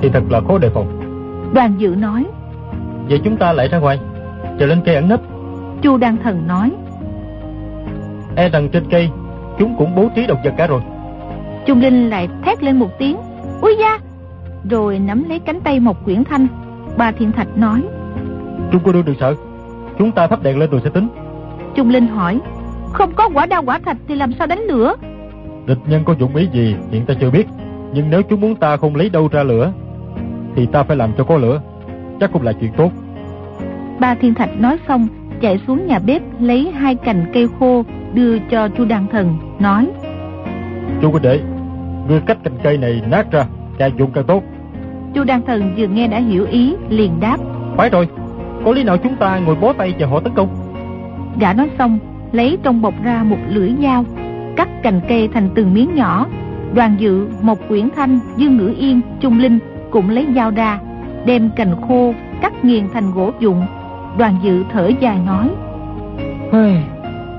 [0.01, 0.99] thì thật là khó đề phòng.
[1.53, 2.25] Đoàn dự nói.
[3.09, 3.99] Vậy chúng ta lại ra ngoài,
[4.59, 5.19] chờ lên cây ẩn nấp.
[5.81, 6.71] Chu Đăng Thần nói.
[8.35, 9.09] E rằng trên cây,
[9.59, 10.81] chúng cũng bố trí độc vật cả rồi.
[11.65, 13.17] Trung Linh lại thét lên một tiếng.
[13.61, 13.99] Úi da!
[14.69, 16.47] Rồi nắm lấy cánh tay một quyển thanh.
[16.97, 17.83] Ba Thiên Thạch nói.
[18.71, 19.35] Chúng cô đương đừng sợ,
[19.99, 21.07] chúng ta thắp đèn lên rồi sẽ tính.
[21.75, 22.39] Trung Linh hỏi.
[22.93, 24.95] Không có quả đao quả thạch thì làm sao đánh lửa?
[25.65, 27.47] Địch nhân có dụng ý gì hiện ta chưa biết.
[27.93, 29.73] Nhưng nếu chúng muốn ta không lấy đâu ra lửa,
[30.55, 31.61] thì ta phải làm cho có lửa.
[32.19, 32.91] Chắc cũng là chuyện tốt.
[33.99, 35.07] Ba Thiên Thạch nói xong,
[35.41, 39.87] chạy xuống nhà bếp lấy hai cành cây khô đưa cho chu Đăng Thần, nói.
[41.01, 41.39] Chu huynh đệ,
[42.07, 43.45] ngươi cách cành cây này nát ra,
[43.77, 44.43] càng dùng càng tốt.
[45.13, 47.37] chu Đăng Thần vừa nghe đã hiểu ý, liền đáp.
[47.77, 48.07] Phải rồi,
[48.65, 50.49] có lý nào chúng ta ngồi bó tay chờ họ tấn công?
[51.39, 51.99] Gã nói xong,
[52.31, 54.05] lấy trong bọc ra một lưỡi dao,
[54.55, 56.27] cắt cành cây thành từng miếng nhỏ.
[56.73, 59.59] Đoàn dự, một quyển thanh, Dương Ngữ Yên, Trung Linh
[59.91, 60.79] cũng lấy dao ra,
[61.25, 63.65] đem cành khô cắt nghiền thành gỗ dụng.
[64.17, 65.49] Đoàn dự thở dài nói.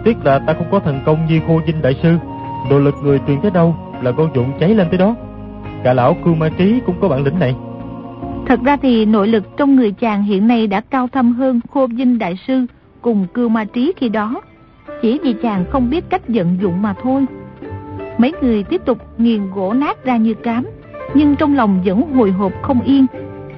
[0.05, 2.17] Tiếc là ta không có thần công như khô dinh đại sư.
[2.71, 5.15] Đồ lực người truyền tới đâu là con dụng cháy lên tới đó.
[5.85, 7.55] Cả lão cưu ma trí cũng có bản lĩnh này.
[8.47, 11.89] Thật ra thì nội lực trong người chàng hiện nay đã cao thâm hơn khô
[11.97, 12.67] dinh đại sư
[13.03, 14.41] cùng cưu ma trí khi đó.
[15.03, 17.27] Chỉ vì chàng không biết cách vận dụng mà thôi.
[18.19, 20.67] Mấy người tiếp tục nghiền gỗ nát ra như cám,
[21.15, 23.07] nhưng trong lòng vẫn hồi hộp không yên.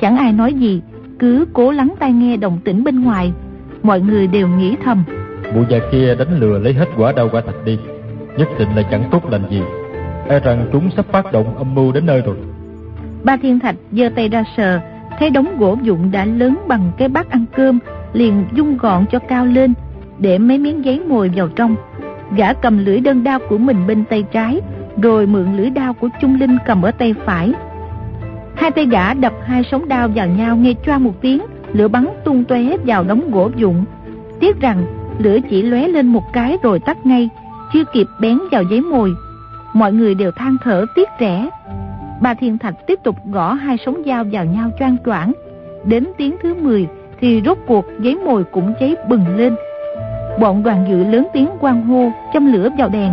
[0.01, 0.83] Chẳng ai nói gì,
[1.19, 3.33] cứ cố lắng tai nghe động tĩnh bên ngoài.
[3.83, 5.05] Mọi người đều nghĩ thầm.
[5.55, 7.79] Mụ già kia đánh lừa lấy hết quả đau quả thạch đi.
[8.37, 9.63] Nhất định là chẳng tốt lành gì.
[10.29, 12.37] E rằng chúng sắp phát động âm mưu đến nơi rồi.
[13.25, 14.81] Ba thiên thạch giơ tay ra sờ,
[15.19, 17.79] Thấy đống gỗ dụng đã lớn bằng cái bát ăn cơm,
[18.13, 19.75] Liền dung gọn cho cao lên,
[20.19, 21.77] Để mấy miếng giấy mồi vào trong.
[22.37, 24.61] Gã cầm lưỡi đơn đao của mình bên tay trái,
[25.03, 27.53] Rồi mượn lưỡi đao của Trung Linh cầm ở tay phải.
[28.55, 32.07] Hai tay gã đập hai sống đao vào nhau nghe choa một tiếng, Lửa bắn
[32.25, 33.85] tung tóe vào đống gỗ dụng
[34.41, 34.87] Tiếc rằng
[35.19, 37.29] lửa chỉ lóe lên một cái rồi tắt ngay,
[37.73, 39.15] Chưa kịp bén vào giấy mồi.
[39.73, 41.49] Mọi người đều than thở tiếc rẻ.
[42.21, 45.33] Bà thiên thạch tiếp tục gõ hai sống dao vào nhau choang choảng.
[45.85, 46.87] Đến tiếng thứ 10
[47.21, 49.57] thì rốt cuộc giấy mồi cũng cháy bừng lên.
[50.41, 53.13] Bọn đoàn dự lớn tiếng quan hô châm lửa vào đèn.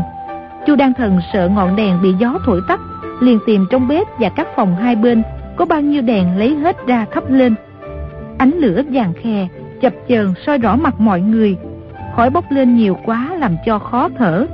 [0.67, 2.79] Chu Đan Thần sợ ngọn đèn bị gió thổi tắt,
[3.21, 5.23] liền tìm trong bếp và các phòng hai bên
[5.55, 7.55] có bao nhiêu đèn lấy hết ra thắp lên.
[8.37, 9.47] Ánh lửa vàng khè,
[9.81, 11.57] chập chờn soi rõ mặt mọi người
[12.15, 14.45] khói bốc lên nhiều quá làm cho khó thở.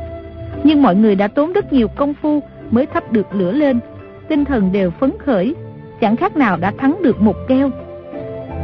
[0.63, 3.79] Nhưng mọi người đã tốn rất nhiều công phu mới thắp được lửa lên.
[4.27, 5.55] Tinh thần đều phấn khởi,
[6.01, 7.69] chẳng khác nào đã thắng được một keo.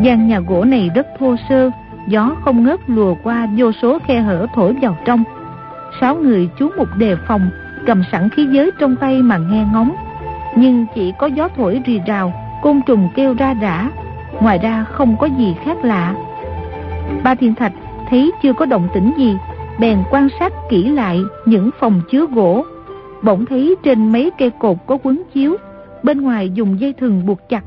[0.01, 1.69] Gian nhà gỗ này rất thô sơ,
[2.08, 5.23] gió không ngớt lùa qua vô số khe hở thổi vào trong.
[6.01, 7.49] Sáu người chú một đề phòng,
[7.86, 9.95] cầm sẵn khí giới trong tay mà nghe ngóng.
[10.55, 13.89] Nhưng chỉ có gió thổi rì rào, côn trùng kêu ra rã
[14.41, 16.15] ngoài ra không có gì khác lạ.
[17.23, 17.73] Ba thiên thạch
[18.15, 19.38] thấy chưa có động tĩnh gì,
[19.80, 22.65] bèn quan sát kỹ lại những phòng chứa gỗ.
[23.23, 25.58] Bỗng thấy trên mấy cây cột có quấn chiếu,
[26.04, 27.63] bên ngoài dùng dây thừng buộc chặt.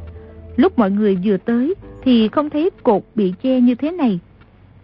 [0.56, 4.18] Lúc mọi người vừa tới thì không thấy cột bị che như thế này.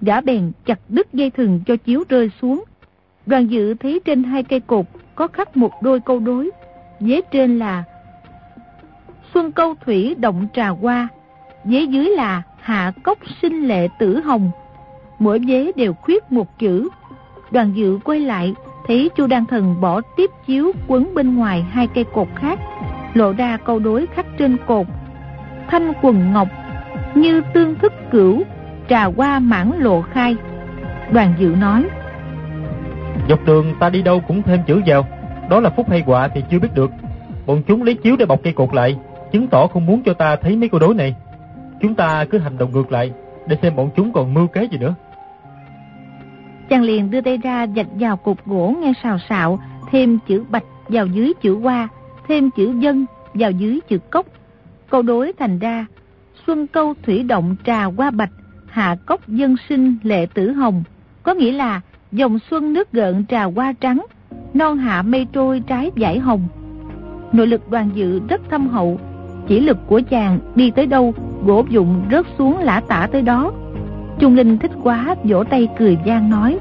[0.00, 2.64] Gã bèn chặt đứt dây thừng cho chiếu rơi xuống.
[3.26, 6.50] Đoàn dự thấy trên hai cây cột có khắc một đôi câu đối
[7.00, 7.84] dế trên là
[9.34, 11.08] xuân câu thủy động trà hoa
[11.64, 14.50] dế dưới là hạ cốc sinh lệ tử hồng
[15.18, 16.88] mỗi vế đều khuyết một chữ.
[17.50, 18.54] Đoàn dự quay lại,
[18.86, 22.58] thấy chu đan thần bỏ tiếp chiếu quấn bên ngoài hai cây cột khác,
[23.14, 24.86] lộ ra câu đối khắc trên cột.
[25.68, 26.48] Thanh quần ngọc,
[27.14, 28.42] như tương thức cửu,
[28.88, 30.36] trà hoa mãn lộ khai.
[31.12, 31.84] Đoàn dự nói,
[33.28, 35.06] dọc đường ta đi đâu cũng thêm chữ vào.
[35.50, 36.90] Đó là phúc hay họa thì chưa biết được.
[37.46, 38.96] Bọn chúng lấy chiếu để bọc cây cột lại,
[39.32, 41.14] chứng tỏ không muốn cho ta thấy mấy câu đối này.
[41.80, 43.12] Chúng ta cứ hành động ngược lại,
[43.46, 44.94] để xem bọn chúng còn mưu kế gì nữa
[46.68, 49.58] chàng liền đưa tay ra dạch vào cục gỗ nghe xào xạo,
[49.90, 51.88] thêm chữ bạch vào dưới chữ hoa,
[52.28, 54.26] thêm chữ dân vào dưới chữ cốc.
[54.90, 55.86] Câu đối thành ra,
[56.46, 58.30] xuân câu thủy động trà hoa bạch,
[58.66, 60.84] hạ cốc dân sinh lệ tử hồng.
[61.22, 61.80] Có nghĩa là
[62.12, 64.06] dòng xuân nước gợn trà hoa trắng,
[64.54, 66.48] non hạ mây trôi trái giải hồng.
[67.32, 69.00] Nội lực đoàn dự rất thâm hậu,
[69.48, 73.52] chỉ lực của chàng đi tới đâu, gỗ dụng rớt xuống lã tả tới đó
[74.18, 76.58] trung linh thích quá, vỗ tay cười gian nói.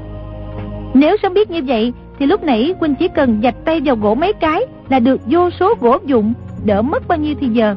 [0.94, 4.14] Nếu sớm biết như vậy, thì lúc nãy Quynh chỉ cần dạch tay vào gỗ
[4.14, 7.74] mấy cái là được vô số gỗ dụng, đỡ mất bao nhiêu thì giờ.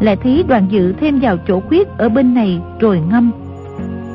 [0.00, 3.30] Lại thấy đoàn dự thêm vào chỗ khuyết ở bên này rồi ngâm.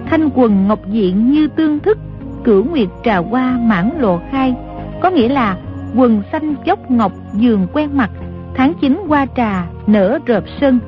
[0.06, 1.98] Thanh quần ngọc diện như tương thức,
[2.43, 4.56] cửu nguyệt trà hoa mãn lộ khai.
[5.02, 5.58] Có nghĩa là
[5.95, 8.10] quần xanh dốc ngọc giường quen mặt,
[8.56, 10.80] tháng 9 qua trà nở rợp sân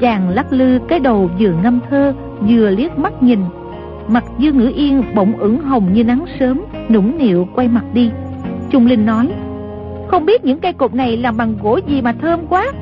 [0.00, 2.14] chàng lắc lư cái đầu vừa ngâm thơ,
[2.48, 3.38] vừa liếc mắt nhìn.
[4.08, 8.10] Mặt dương ngữ yên bỗng ửng hồng như nắng sớm, nũng nịu quay mặt đi.
[8.70, 9.28] Trung linh nói,
[10.08, 12.72] không biết những cây cột này làm bằng gỗ gì mà thơm quá.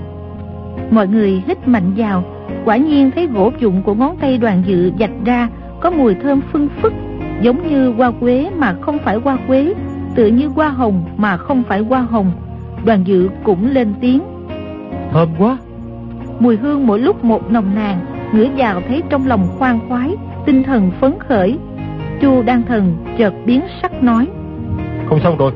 [0.90, 2.24] Mọi người hít mạnh vào,
[2.64, 5.48] quả nhiên thấy gỗ dụng của ngón tay đoàn dự dạch ra,
[5.80, 6.92] có mùi thơm phân phức,
[7.42, 9.74] giống như hoa quế mà không phải hoa quế,
[10.14, 12.32] tựa như hoa hồng mà không phải hoa hồng.
[12.84, 14.20] Đoàn dự cũng lên tiếng,
[15.12, 15.58] thơm quá
[16.40, 17.98] mùi hương mỗi lúc một nồng nàn
[18.32, 21.58] ngửi vào thấy trong lòng khoan khoái tinh thần phấn khởi.
[22.20, 24.26] Chu đan thần chợt biến sắc nói
[25.10, 25.52] không xong rồi.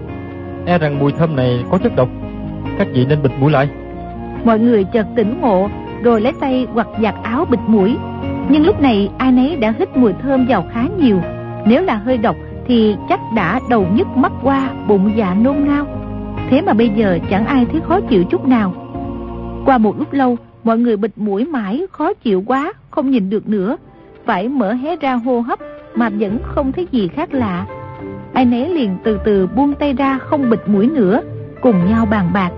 [0.67, 2.09] E rằng mùi thơm này có chất độc.
[2.79, 3.69] Các vị nên bịt mũi lại.
[4.45, 5.69] Mọi người chợt tỉnh ngộ
[6.03, 7.97] rồi lấy tay quặt giặt áo bịt mũi.
[8.49, 11.21] Nhưng lúc này ai nấy đã hít mùi thơm vào khá nhiều.
[11.67, 15.87] Nếu là hơi độc thì chắc đã đầu nhức mắt qua bụng dạ nôn nao
[16.51, 18.73] thế mà bây giờ chẳng ai thấy khó chịu chút nào.
[19.65, 23.49] Qua một lúc lâu mọi người bịt mũi mãi, khó chịu quá, không nhìn được
[23.49, 23.77] nữa.
[24.25, 25.59] Phải mở hé ra hô hấp,
[25.95, 27.67] mà vẫn không thấy gì khác lạ.
[28.33, 31.21] Ai nấy liền từ từ buông tay ra, không bịt mũi nữa,
[31.61, 32.51] cùng nhau bàn bạc.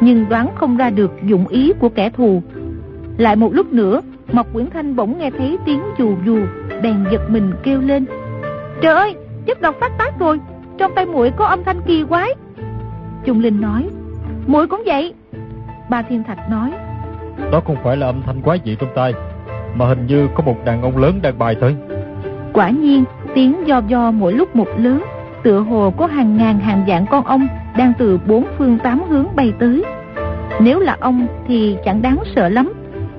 [0.00, 2.42] Nhưng đoán không ra được dụng ý của kẻ thù.
[3.16, 4.00] Lại một lúc nữa,
[4.32, 6.38] mộc quyển thanh bỗng nghe thấy tiếng dù dù,
[6.82, 8.04] bèn giật mình kêu lên.
[8.80, 9.14] Trời ơi,
[9.46, 10.40] chất độc phát tác rồi,
[10.78, 12.34] trong tay muội có âm thanh kỳ quái.
[13.24, 13.88] Trung linh nói,
[14.46, 15.14] muội cũng vậy.
[15.90, 16.72] Ba thiên thạch nói
[17.52, 19.12] đó không phải là âm thanh quái dị trong tai
[19.74, 21.76] mà hình như có một đàn ông lớn đang bài tới
[22.52, 25.04] quả nhiên Tiếng do do mỗi lúc một lớn,
[25.42, 29.26] tựa hồ có hàng ngàn hàng vạn con ong đang từ bốn phương tám hướng
[29.36, 29.84] bay tới.
[30.60, 32.72] Nếu là ong thì chẳng đáng sợ lắm,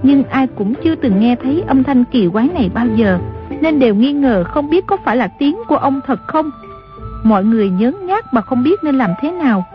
[0.04, 3.20] nhưng ai cũng chưa từng nghe thấy âm thanh kỳ quái này bao giờ,
[3.62, 6.50] nên đều nghi ngờ không biết có phải là tiếng của ong thật không.
[7.24, 9.66] Mọi người nhớ nhát mà không biết nên làm thế nào.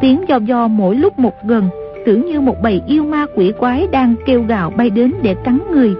[0.00, 1.68] Tiếng do do mỗi lúc một gần,
[2.06, 5.58] tưởng như một bầy yêu ma quỷ quái đang kêu gào bay đến để cắn
[5.72, 5.94] người.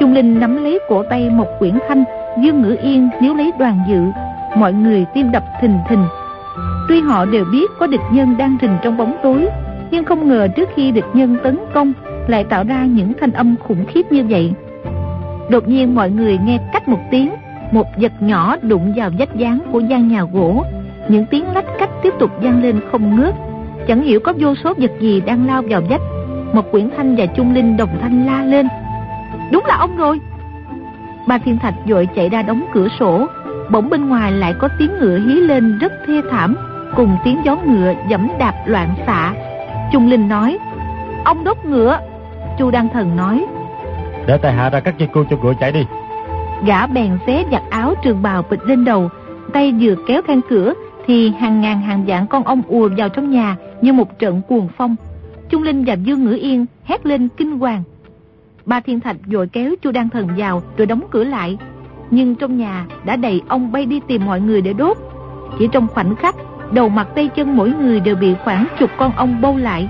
[0.00, 2.04] Trung Linh nắm lấy cổ tay một quyển thanh,
[2.42, 4.00] Dương Ngữ Yên nếu lấy đoàn dự,
[4.56, 6.04] mọi người tim đập thình thình.
[6.88, 9.48] Tuy họ đều biết có địch nhân đang rình trong bóng tối,
[9.90, 11.92] nhưng không ngờ trước khi địch nhân tấn công
[12.28, 14.52] lại tạo ra những thanh âm khủng khiếp như vậy.
[15.50, 17.30] Đột nhiên mọi người nghe cách một tiếng,
[17.70, 20.64] một vật nhỏ đụng vào vách dáng của gian nhà gỗ.
[21.08, 23.34] Những tiếng lách cách tiếp tục vang lên không ngớt.
[23.88, 26.00] Chẳng hiểu có vô số vật gì đang lao vào vách.
[26.52, 28.68] Một quyển thanh và trung linh đồng thanh la lên.
[29.52, 30.20] Đúng là ông rồi.
[31.26, 33.26] Ba thiên thạch vội chạy ra đóng cửa sổ.
[33.70, 36.56] Bỗng bên ngoài lại có tiếng ngựa hí lên rất thê thảm.
[36.96, 39.34] Cùng tiếng gió ngựa dẫm đạp loạn xạ.
[39.92, 40.58] Trung linh nói.
[41.24, 41.98] Ông đốt ngựa.
[42.58, 43.44] Chu Đăng Thần nói.
[44.26, 45.86] Để tài hạ ra các dây cương cho ngựa chạy đi.
[46.66, 49.08] Gã bèn xé giặt áo trường bào bịch lên đầu,
[49.52, 50.74] tay vừa kéo then cửa
[51.06, 54.68] thì hàng ngàn hàng vạn con ong ùa vào trong nhà như một trận cuồng
[54.76, 54.96] phong.
[55.48, 57.82] Trung Linh và Dương Ngữ Yên hét lên kinh hoàng.
[58.66, 61.58] Ba Thiên Thạch vội kéo Chu Đan Thần vào rồi đóng cửa lại.
[62.10, 64.96] Nhưng trong nhà đã đầy ông bay đi tìm mọi người để đốt.
[65.58, 66.34] Chỉ trong khoảnh khắc,
[66.72, 69.88] đầu mặt tay chân mỗi người đều bị khoảng chục con ong bâu lại.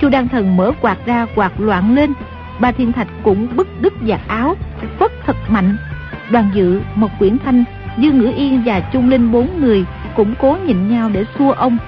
[0.00, 2.12] Chu Đan Thần mở quạt ra quạt loạn lên.
[2.60, 4.54] Ba Thiên Thạch cũng bức đứt giặt áo,
[4.98, 5.76] phất thật mạnh
[6.30, 7.64] Đoàn dự, một quyển thanh,
[7.98, 9.84] Dương Ngữ Yên và Trung Linh bốn người
[10.16, 11.78] cũng cố nhịn nhau để xua ông.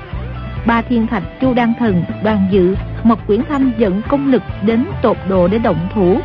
[0.68, 4.84] Ba thiên thạch Chu Đan Thần, đoàn dự, Mộc quyển thanh dẫn công lực đến
[5.02, 6.20] tột độ để động thủ.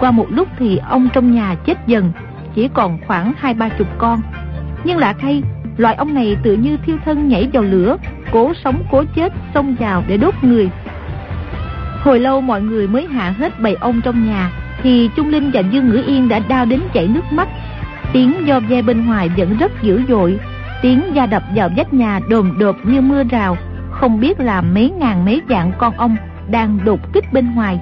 [0.00, 2.12] Qua một lúc thì ông trong nhà chết dần,
[2.54, 4.20] chỉ còn khoảng hai ba chục con.
[4.84, 5.42] Nhưng lạ thay,
[5.76, 7.96] loại ông này tự như thiêu thân nhảy vào lửa,
[8.32, 10.70] cố sống cố chết xông vào để đốt người.
[12.02, 15.60] Hồi lâu mọi người mới hạ hết bầy ông trong nhà, thì Trung Linh và
[15.60, 17.48] Dương Ngữ Yên đã đau đến chảy nước mắt.
[18.12, 20.38] Tiếng do ve bên ngoài vẫn rất dữ dội,
[20.82, 23.56] tiếng da đập vào vách nhà đồm đột như mưa rào,
[24.00, 26.16] không biết là mấy ngàn mấy vạn con ong
[26.50, 27.80] đang đột kích bên ngoài.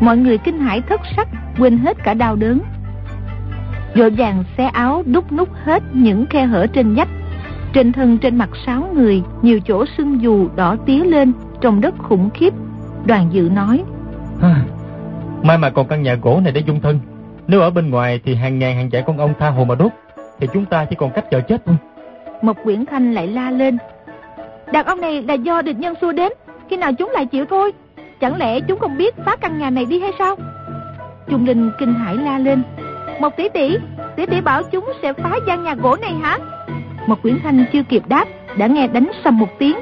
[0.00, 1.28] Mọi người kinh hãi thất sắc,
[1.58, 2.60] quên hết cả đau đớn.
[3.96, 7.08] Vội vàng xé áo đút nút hết những khe hở trên vách.
[7.72, 11.98] Trên thân trên mặt sáu người, nhiều chỗ sưng dù đỏ tía lên, trông rất
[11.98, 12.54] khủng khiếp.
[13.04, 13.84] Đoàn dự nói.
[15.42, 17.00] Mai mà còn căn nhà gỗ này để dung thân.
[17.46, 19.92] Nếu ở bên ngoài thì hàng ngàn hàng chạy con ong tha hồ mà đốt.
[20.40, 21.76] Thì chúng ta chỉ còn cách chờ chết thôi.
[22.42, 23.78] Mộc Quyển Thanh lại la lên.
[24.72, 26.32] Đàn ông này là do địch nhân xua đến.
[26.70, 27.72] Khi nào chúng lại chịu thôi.
[28.20, 30.36] Chẳng lẽ chúng không biết phá căn nhà này đi hay sao?
[31.28, 32.62] Trung Linh kinh hãi la lên.
[33.20, 33.76] một tỷ tỷ,
[34.16, 36.38] tỷ tỷ bảo chúng sẽ phá gian nhà gỗ này hả?
[37.06, 39.76] một Quyển Thanh chưa kịp đáp, đã nghe đánh sầm một tiếng.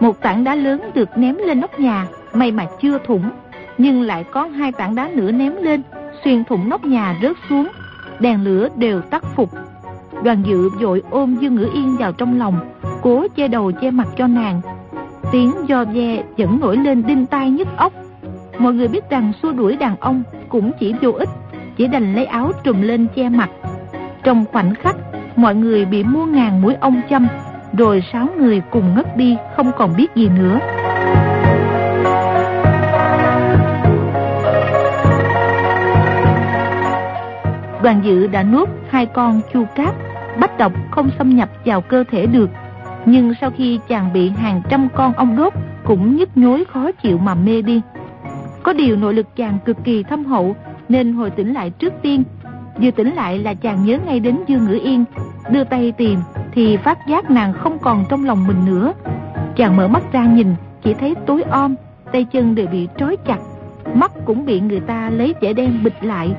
[0.00, 3.30] Một tảng đá lớn được ném lên nóc nhà, may mà chưa thủng
[3.80, 5.82] nhưng lại có hai tảng đá nữa ném lên,
[6.24, 7.68] xuyên thủng nóc nhà rớt xuống,
[8.18, 9.50] đèn lửa đều tắt phục.
[10.24, 12.60] Đoàn dự vội ôm Dương Ngữ Yên vào trong lòng,
[13.02, 14.60] cố che đầu che mặt cho nàng.
[15.32, 17.92] Tiếng do ve vẫn nổi lên đinh tai nhức óc.
[18.58, 21.28] Mọi người biết rằng xua đuổi đàn ông cũng chỉ vô ích,
[21.76, 23.50] chỉ đành lấy áo trùm lên che mặt.
[24.24, 24.96] Trong khoảnh khắc,
[25.36, 27.26] mọi người bị mua ngàn mũi ong châm,
[27.78, 30.58] rồi sáu người cùng ngất đi không còn biết gì nữa.
[37.82, 39.94] Đoàn dự đã nuốt hai con chu cáp,
[40.40, 42.50] bách độc không xâm nhập vào cơ thể được.
[43.06, 45.52] Nhưng sau khi chàng bị hàng trăm con ong đốt,
[45.84, 47.80] cũng nhức nhối khó chịu mà mê đi.
[48.62, 50.56] Có điều nội lực chàng cực kỳ thâm hậu,
[50.88, 52.22] nên hồi tỉnh lại trước tiên.
[52.82, 55.04] Vừa tỉnh lại là chàng nhớ ngay đến Dương Ngữ Yên,
[55.50, 56.18] đưa tay tìm,
[56.52, 58.92] thì phát giác nàng không còn trong lòng mình nữa.
[59.56, 61.74] Chàng mở mắt ra nhìn, chỉ thấy tối om,
[62.12, 63.38] tay chân đều bị trói chặt,
[63.94, 66.30] mắt cũng bị người ta lấy chẻ đen bịt lại,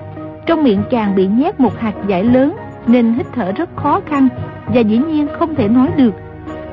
[0.45, 2.55] trong miệng chàng bị nhét một hạt giải lớn
[2.87, 4.27] nên hít thở rất khó khăn
[4.67, 6.13] và dĩ nhiên không thể nói được.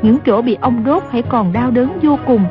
[0.03, 2.45] Những chỗ bị ông đốt hãy còn đau đớn vô cùng.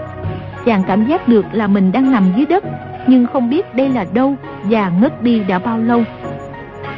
[0.66, 2.64] Chàng cảm giác được là mình đang nằm dưới đất,
[3.08, 6.04] nhưng không biết đây là đâu và ngất đi đã bao lâu.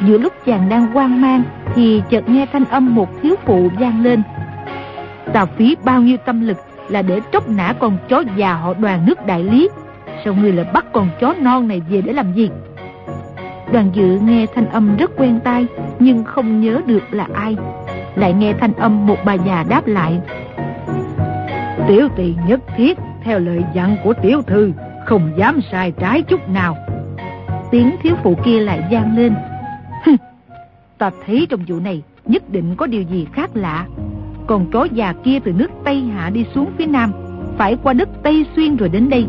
[0.06, 1.42] Giữa lúc chàng đang hoang mang
[1.74, 4.22] thì chợt nghe thanh âm một thiếu phụ vang lên.
[5.32, 6.56] Tào phí bao nhiêu tâm lực
[6.88, 9.68] là để tróc nã con chó già họ đoàn nước đại lý.
[10.24, 12.50] Sao người lại bắt con chó non này về để làm gì?
[13.72, 15.66] Đoàn dự nghe thanh âm rất quen tai,
[15.98, 17.56] Nhưng không nhớ được là ai.
[18.14, 20.20] Lại nghe thanh âm một bà già đáp lại.
[21.88, 24.72] Tiểu tỳ nhất thiết, Theo lời dặn của tiểu thư,
[25.06, 26.76] Không dám sai trái chút nào.
[27.70, 29.34] Tiếng thiếu phụ kia lại gian lên.
[30.98, 33.86] Ta thấy trong vụ này Nhất định có điều gì khác lạ.
[34.46, 37.12] Còn chó già kia từ nước Tây Hạ đi xuống phía Nam,
[37.58, 39.26] Phải qua đất Tây Xuyên rồi đến đây.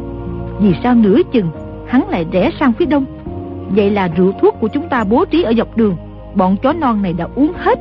[0.59, 1.51] Vì sao nửa chừng,
[1.87, 3.05] Hắn lại rẽ sang phía Đông?
[3.75, 5.95] Vậy là rượu thuốc của chúng ta bố trí ở dọc đường
[6.35, 7.79] Bọn chó non này đã uống hết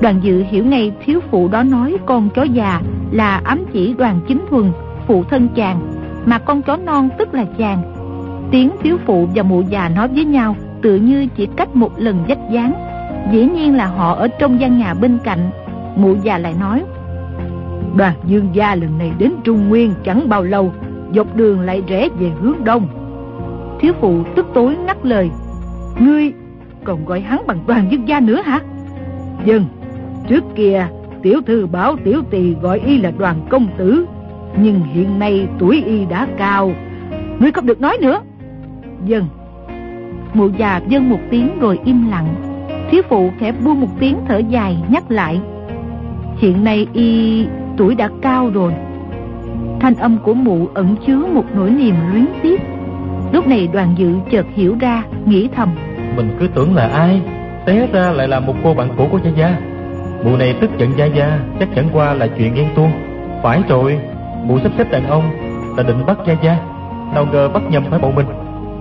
[0.00, 4.20] Đoàn dự hiểu ngay thiếu phụ đó nói con chó già là ám chỉ đoàn
[4.28, 4.72] chính thuần,
[5.06, 5.80] phụ thân chàng,
[6.26, 7.82] mà con chó non tức là chàng.
[8.50, 12.24] Tiếng thiếu phụ và mụ già nói với nhau tự như chỉ cách một lần
[12.28, 12.72] dách dáng.
[13.32, 15.50] Dĩ nhiên là họ ở trong gian nhà bên cạnh.
[15.96, 16.84] Mụ già lại nói,
[17.96, 20.72] đoàn dương gia lần này đến Trung Nguyên chẳng bao lâu,
[21.14, 22.88] dọc đường lại rẽ về hướng đông.
[23.80, 25.30] Thiếu phụ tức tối ngắt lời,
[25.98, 26.32] ngươi
[26.84, 28.60] còn gọi hắn bằng đoàn dương gia nữa hả?
[29.44, 29.64] Dân,
[30.28, 30.86] trước kia
[31.22, 34.06] tiểu thư bảo tiểu tỳ gọi y là đoàn công tử,
[34.56, 36.72] nhưng hiện nay tuổi y đã cao,
[37.38, 38.20] ngươi không được nói nữa.
[39.04, 39.24] Dân,
[40.34, 42.34] mụ già dân một tiếng rồi im lặng,
[42.90, 45.40] thiếu phụ khẽ buông một tiếng thở dài nhắc lại.
[46.36, 48.72] Hiện nay y tuổi đã cao rồi.
[49.80, 52.60] Thanh âm của mụ ẩn chứa một nỗi niềm luyến tiếc.
[53.32, 55.76] Lúc này đoàn dự chợt hiểu ra, nghĩ thầm.
[56.16, 57.20] Mình cứ tưởng là ai,
[57.66, 59.56] té ra lại là một cô bạn cũ của Gia Gia.
[60.24, 62.90] Mụ này tức giận Gia Gia, chắc chẳng qua là chuyện ghen tuông.
[63.42, 63.98] Phải rồi,
[64.44, 65.30] mụ sắp xếp đàn ông
[65.76, 66.56] là định bắt Gia Gia,
[67.14, 68.26] nào ngờ bắt nhầm phải bọn mình.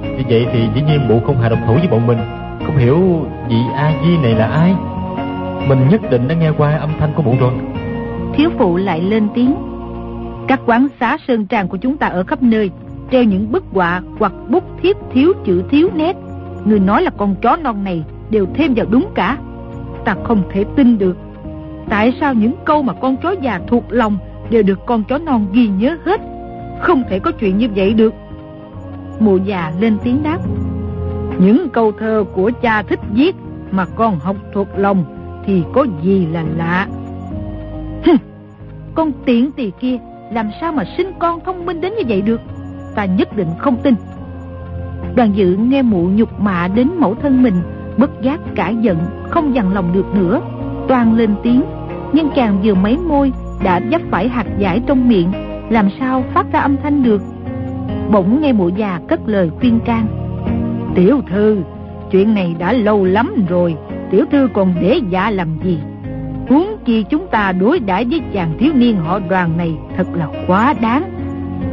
[0.02, 2.18] Như vậy thì dĩ nhiên mụ không hạ độc thủ với bọn mình.
[2.66, 4.76] Không hiểu vị A Di này là ai.
[5.68, 7.52] Mình nhất định đã nghe qua âm thanh của mụ rồi.
[8.34, 9.56] Thiếu phụ lại lên tiếng.
[10.48, 12.70] Các quán xá sơn tràng của chúng ta ở khắp nơi
[13.12, 16.16] treo những bức họa hoặc bút thiếp thiếu chữ thiếu nét.
[16.66, 19.38] Người nói là con chó non này đều thêm vào đúng cả.
[20.06, 21.18] Ta không thể tin được.
[21.90, 24.18] Tại sao những câu mà con chó già thuộc lòng
[24.50, 26.22] đều được con chó non ghi nhớ hết?
[26.82, 28.14] Không thể có chuyện như vậy được.
[29.20, 30.40] Mụ già lên tiếng đáp.
[31.40, 33.36] Những câu thơ của cha thích viết
[33.72, 35.06] mà con học thuộc lòng
[35.46, 36.88] thì có gì là lạ.
[38.04, 38.14] hừ
[38.96, 39.98] con tiện tỳ kia
[40.32, 42.42] làm sao mà sinh con thông minh đến như vậy được?
[42.98, 43.96] Ta nhất định không tin.
[45.16, 47.56] Đoàn dự nghe mụ nhục mạ đến mẫu thân mình,
[47.98, 48.98] bất giác cả giận,
[49.30, 50.42] không dằn lòng được nữa,
[50.88, 51.64] toàn lên tiếng.
[52.14, 53.32] Nhưng chàng vừa mấy môi
[53.64, 55.32] đã dấp phải hạt giải trong miệng,
[55.70, 57.22] làm sao phát ra âm thanh được.
[58.12, 60.08] Bỗng nghe mụ già cất lời khuyên can.
[60.96, 61.62] Tiểu thư,
[62.12, 63.76] chuyện này đã lâu lắm rồi,
[64.12, 65.80] tiểu thư còn để dạ làm gì?
[66.50, 70.28] Huống chi chúng ta đối đãi với chàng thiếu niên họ đoàn này thật là
[70.48, 71.17] quá đáng.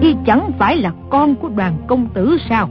[0.00, 2.68] Y chẳng phải là con của đoàn công tử sao?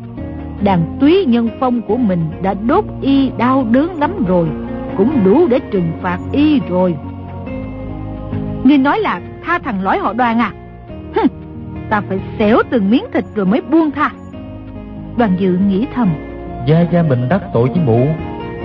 [0.62, 4.48] Đàn túy nhân phong của mình đã đốt y đau đớn lắm rồi,
[4.98, 6.96] cũng đủ để trừng phạt y rồi.
[8.64, 10.52] Ngươi nói là tha thằng lõi họ đoàn à?
[11.16, 11.28] Hừm,
[11.90, 14.10] ta phải xẻo từng miếng thịt rồi mới buông tha.
[15.18, 16.10] Đoàn dự nghĩ thầm.
[16.68, 18.08] Gia Gia mình đắc tội với mụ,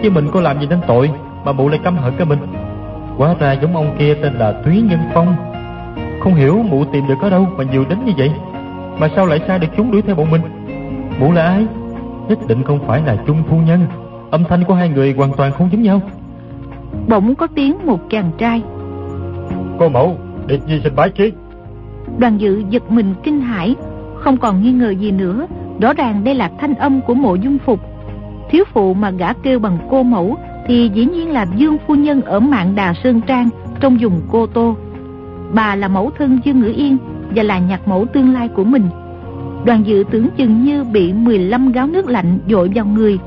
[0.03, 1.11] chứ mình có làm gì nên tội
[1.45, 2.39] mà mụ lại căm hận cái mình.
[3.17, 5.37] Quá ra giống ông kia tên là Túy Nhân Phong
[6.21, 8.31] không hiểu mụ tìm được ở đâu mà nhiều đến như vậy.
[8.99, 10.43] Mà sao lại sai được chúng đuổi theo bọn mình?
[11.21, 11.67] Mụ là ai?
[12.29, 13.87] Nhất định không phải là chung phu nhân.
[14.31, 16.01] Âm thanh của hai người hoàn toàn không giống nhau.
[17.09, 18.63] Bỗng có tiếng một chàng trai.
[19.79, 20.17] Cô mẫu
[20.47, 21.35] Điệt nhi xin bái kiến
[22.19, 23.77] Đoàn dự giật mình kinh hãi
[24.17, 25.47] Không còn nghi ngờ gì nữa.
[25.81, 27.81] Rõ ràng đây là thanh âm của mộ dung phục.
[28.51, 32.23] Thiếu phụ mà gã kêu bằng cô mẫu thì dĩ nhiên là Dương Phu Nhân
[32.23, 33.49] ở mạng Đà Sơn Trang
[33.81, 34.77] trong vùng Cô Tô.
[35.55, 36.97] Bà là mẫu thân Dương Ngữ Yên
[37.35, 38.89] và là nhạc mẫu tương lai của mình.
[39.65, 43.19] Đoàn dự tưởng chừng như bị 15 gáo nước lạnh dội vào người.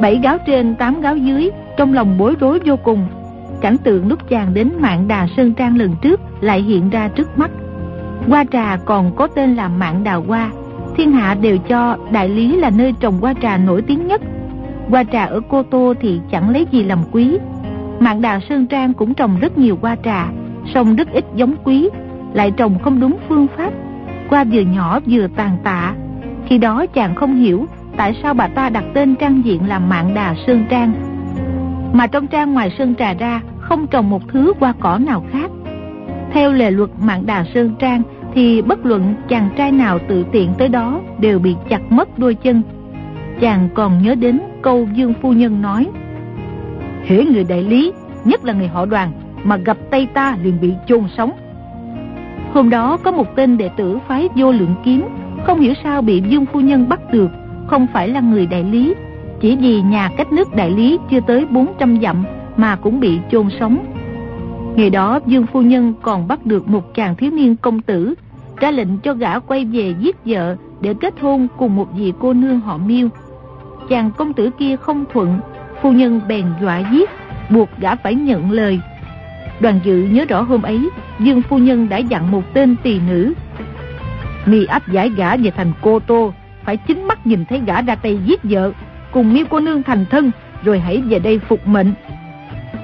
[0.00, 3.06] bảy gáo trên, tám gáo dưới, trong lòng bối rối vô cùng.
[3.60, 7.38] Cảnh tượng lúc chàng đến mạng Đà Sơn Trang lần trước lại hiện ra trước
[7.38, 7.50] mắt.
[8.26, 10.50] Hoa trà còn có tên là mạng Đà Hoa.
[10.96, 14.20] Thiên hạ đều cho đại lý là nơi trồng hoa trà nổi tiếng nhất
[14.90, 17.38] Hoa trà ở Cô Tô thì chẳng lấy gì làm quý.
[18.00, 20.28] Mạng đà Sơn Trang cũng trồng rất nhiều hoa trà,
[20.74, 21.88] song đất ít giống quý,
[22.34, 23.72] lại trồng không đúng phương pháp.
[24.28, 25.94] qua vừa nhỏ vừa tàn tạ.
[26.46, 27.66] Khi đó chàng không hiểu
[27.96, 30.92] tại sao bà ta đặt tên trang diện là Mạng đà Sơn Trang.
[31.92, 35.50] Mà trong trang ngoài Sơn Trà ra không trồng một thứ hoa cỏ nào khác.
[36.32, 38.02] Theo lề luật Mạng đà Sơn Trang
[38.34, 42.34] thì bất luận chàng trai nào tự tiện tới đó đều bị chặt mất đôi
[42.34, 42.62] chân
[43.40, 45.86] chàng còn nhớ đến câu Dương Phu Nhân nói
[47.04, 47.92] Hễ người đại lý,
[48.24, 49.12] nhất là người họ đoàn
[49.44, 51.32] mà gặp tay ta liền bị chôn sống.
[52.52, 55.04] Hôm đó có một tên đệ tử phái vô lượng kiếm,
[55.46, 57.30] Không hiểu sao bị Dương Phu Nhân bắt được,
[57.66, 58.94] Không phải là người đại lý.
[59.40, 62.24] Chỉ vì nhà cách nước đại lý chưa tới 400 dặm
[62.56, 63.78] Mà cũng bị chôn sống.
[64.76, 68.14] Ngày đó Dương Phu Nhân còn bắt được một chàng thiếu niên công tử,
[68.56, 72.32] ra lệnh cho gã quay về giết vợ để kết hôn cùng một vị cô
[72.32, 73.08] nương họ miêu.
[73.88, 75.40] Chàng công tử kia không thuận,
[75.82, 77.10] phu nhân bèn dọa giết,
[77.50, 78.80] buộc gã phải nhận lời.
[79.60, 83.32] Đoàn dự nhớ rõ hôm ấy, Dương Phu Nhân đã dặn một tên tỳ nữ.
[84.46, 86.32] Mi áp giải gã về thành Cô Tô,
[86.64, 88.72] phải chính mắt nhìn thấy gã ra tay giết vợ,
[89.12, 90.30] cùng miêu cô nương thành thân,
[90.64, 91.92] rồi hãy về đây phục mệnh.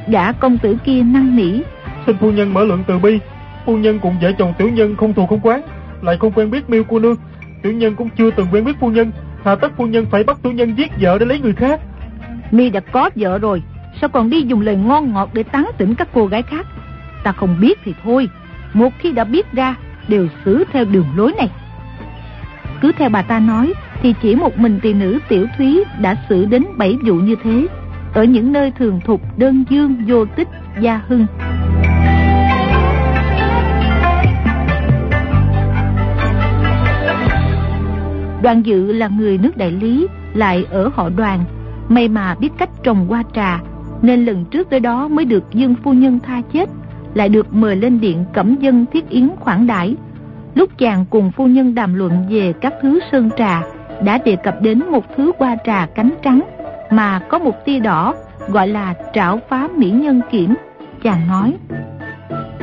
[0.09, 1.61] Gã công tử kia năn nỉ.
[2.07, 3.19] Xin phu nhân mở luận từ bi,
[3.67, 5.63] phu nhân cùng vợ chồng tiểu nhân không thù không quán,
[6.03, 7.17] lại không quen biết miêu cô nương.
[7.63, 9.13] Tiểu nhân cũng chưa từng quen biết phu nhân,
[9.45, 11.81] hà tất phu nhân phải bắt tiểu nhân giết vợ để lấy người khác.
[12.51, 13.63] Mi đã có vợ rồi,
[14.01, 16.67] sao còn đi dùng lời ngon ngọt để tán tỉnh các cô gái khác?
[17.25, 18.29] Ta không biết thì thôi,
[18.75, 19.75] một khi đã biết ra,
[20.09, 21.51] đều xử theo đường lối này.
[22.81, 23.73] Cứ theo bà ta nói,
[24.03, 27.67] thì chỉ một mình tỳ nữ tiểu thúy đã xử đến bảy vụ như thế,
[28.15, 30.49] ở những nơi thường thục đơn dương vô tích
[30.81, 31.27] gia hưng.
[38.43, 41.45] Đoàn dự là người nước đại lý, lại ở họ đoàn,
[41.89, 43.61] may mà biết cách trồng hoa trà,
[44.03, 46.69] nên lần trước tới đó mới được dương phu nhân tha chết,
[47.15, 49.97] lại được mời lên điện cẩm dân thiết yến khoản đãi.
[50.55, 53.63] Lúc chàng cùng phu nhân đàm luận về các thứ sơn trà,
[54.05, 56.41] đã đề cập đến một thứ hoa trà cánh trắng,
[56.91, 58.15] mà có một tia đỏ,
[58.49, 60.55] gọi là trảo phá mỹ nhân kiểm.
[61.03, 61.55] Chàng nói,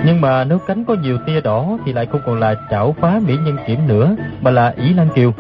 [0.06, 3.20] Nhưng mà nếu cánh có nhiều tia đỏ thì lại không còn là trảo phá
[3.28, 5.34] mỹ nhân kiểm nữa, mà là ý lan kiều.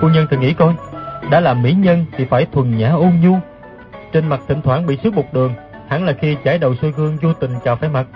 [0.00, 0.74] Phu nhân thử nghĩ coi,
[1.30, 3.38] đã là mỹ nhân thì phải thuần nhã ôn nhu.
[4.12, 5.52] Trên mặt thỉnh thoảng bị xước một đường,
[5.88, 8.06] hẳn là khi chải đầu soi gương vô tình chào phải mặt.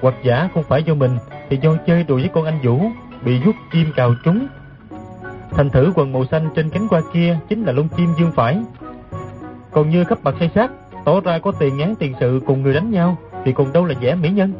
[0.00, 1.10] Hoặc giả không phải do mình
[1.50, 2.80] thì do chơi đùa với con anh Vũ,
[3.24, 4.46] bị rút chim cào trúng.
[5.50, 8.58] Thành thử quần màu xanh trên cánh qua kia chính là lông chim dương phải.
[9.70, 10.70] Còn như khắp mặt say sát,
[11.04, 13.94] tỏ ra có tiền ngán tiền sự cùng người đánh nhau, thì còn đâu là
[14.00, 14.52] vẻ mỹ nhân.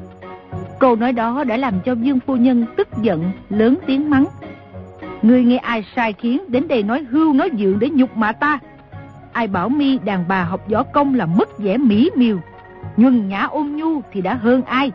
[0.79, 4.27] câu nói đó đã làm cho Dương Phu Nhân tức giận, lớn tiếng mắng.
[5.23, 8.59] Ngươi nghe ai sai khiến đến đây nói hưu nói dượng để nhục mạ ta.
[9.37, 12.39] Ai bảo mi đàn bà học võ công là mất vẻ mỹ miều,
[12.97, 14.93] nhuần nhã ôn nhu thì đã hơn ai.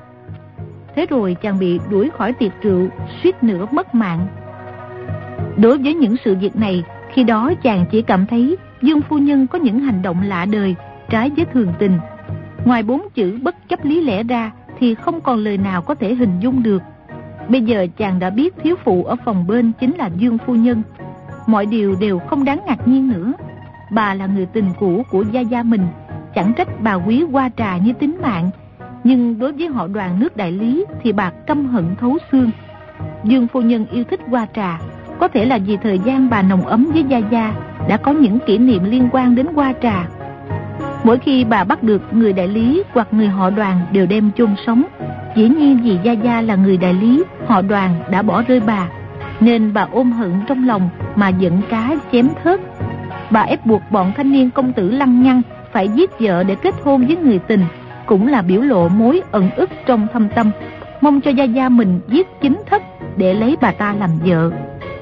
[0.96, 2.88] Thế rồi chàng bị đuổi khỏi tiệc rượu,
[3.24, 4.28] suýt nữa mất mạng.
[5.58, 6.84] Đối với những sự việc này,
[7.14, 10.76] khi đó chàng chỉ cảm thấy Dương Phu Nhân có những hành động lạ đời,
[11.10, 12.00] trái với thường tình.
[12.66, 16.14] Ngoài bốn chữ bất chấp lý lẽ ra thì không còn lời nào có thể
[16.14, 16.82] hình dung được.
[17.50, 20.82] Bây giờ chàng đã biết thiếu phụ ở phòng bên chính là Dương Phu Nhân.
[21.48, 23.34] Mọi điều đều không đáng ngạc nhiên nữa.
[23.92, 25.88] Bà là người tình cũ của Gia Gia mình,
[26.36, 28.50] chẳng trách bà quý qua trà như tính mạng.
[29.04, 32.52] Nhưng đối với họ đoàn nước đại lý thì bà căm hận thấu xương.
[33.24, 34.80] Dương Phu Nhân yêu thích qua trà,
[35.20, 37.54] có thể là vì thời gian bà nồng ấm với Gia Gia
[37.88, 40.08] đã có những kỷ niệm liên quan đến hoa trà.
[41.04, 44.50] Mỗi khi bà bắt được người đại lý hoặc người họ đoàn đều đem chôn
[44.66, 44.84] sống,
[45.36, 48.88] dĩ nhiên vì Gia Gia là người đại lý, họ đoàn đã bỏ rơi bà,
[49.40, 52.60] nên bà ôm hận trong lòng mà giận cá chém thớt.
[53.32, 56.76] Bà ép buộc bọn thanh niên công tử lăng nhăng phải giết vợ để kết
[56.84, 57.66] hôn với người tình,
[58.06, 60.52] cũng là biểu lộ mối ẩn ức trong thâm tâm,
[61.02, 62.82] mong cho Gia Gia mình giết chính thất
[63.18, 64.52] để lấy bà ta làm vợ.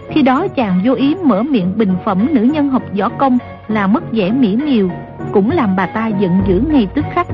[0.10, 3.88] Khi đó chàng vô ý mở miệng bình phẩm nữ nhân học võ công là
[3.88, 4.90] mất vẻ mỹ miều,
[5.32, 7.28] cũng làm bà ta giận dữ ngay tức khắc.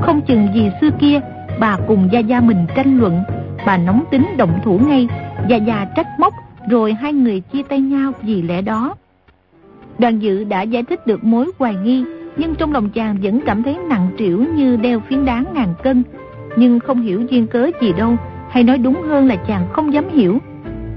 [0.00, 1.20] Không chừng gì xưa kia,
[1.60, 3.22] bà cùng Gia Gia mình tranh luận,
[3.66, 5.08] bà nóng tính động thủ ngay,
[5.48, 6.34] Gia Gia trách móc,
[6.70, 8.94] rồi hai người chia tay nhau vì lẽ đó.
[9.98, 12.04] Đoàn dự đã giải thích được mối hoài nghi,
[12.36, 16.02] nhưng trong lòng chàng vẫn cảm thấy nặng trĩu như đeo phiến đá ngàn cân,
[16.56, 18.16] nhưng không hiểu duyên cớ gì đâu,
[18.50, 20.38] hay nói đúng hơn là chàng không dám hiểu.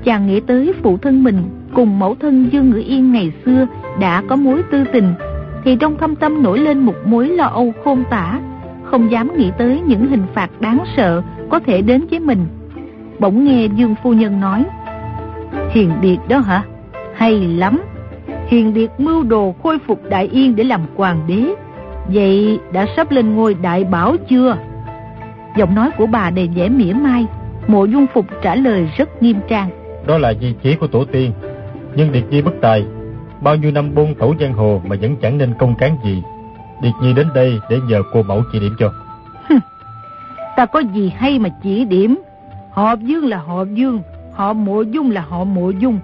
[0.04, 1.44] Chàng nghĩ tới phụ thân mình
[1.74, 3.68] cùng mẫu thân Dương Ngữ Yên ngày xưa
[4.00, 5.14] đã có mối tư tình,
[5.64, 8.40] thì trong thâm tâm nổi lên một mối lo âu khôn tả,
[8.84, 12.46] không dám nghĩ tới những hình phạt đáng sợ có thể đến với mình.
[13.20, 14.66] Bỗng nghe Dương Phu Nhân nói,
[15.70, 16.64] Hiền Điệt đó hả?
[17.16, 17.82] Hay lắm!
[18.52, 21.54] Hiền Điệt mưu đồ khôi phục Đại Yên để làm hoàng đế.
[22.08, 24.58] Vậy đã sắp lên ngôi đại bảo chưa?
[25.58, 27.26] Giọng nói của bà đầy vẻ mỉa mai,
[27.68, 29.70] mộ dung phục trả lời rất nghiêm trang.
[30.08, 31.32] Đó là di chỉ của tổ tiên.
[31.96, 32.86] Nhưng Điệt Nhi bất tài,
[33.42, 36.24] bao nhiêu năm buôn thổ giang hồ mà vẫn chẳng nên công cán gì.
[36.82, 38.94] Điệt Nhi đến đây để nhờ cô mẫu chỉ điểm cho.
[40.58, 42.16] Ta có gì hay mà chỉ điểm.
[42.72, 44.02] Họ Dương là họ Dương,
[44.34, 46.00] họ mộ dung là họ mộ dung.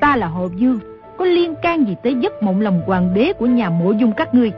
[0.00, 0.78] Ta là họ Dương,
[1.22, 4.34] có liên can gì tới giấc mộng lòng hoàng đế của nhà mộ dung các
[4.34, 4.52] ngươi.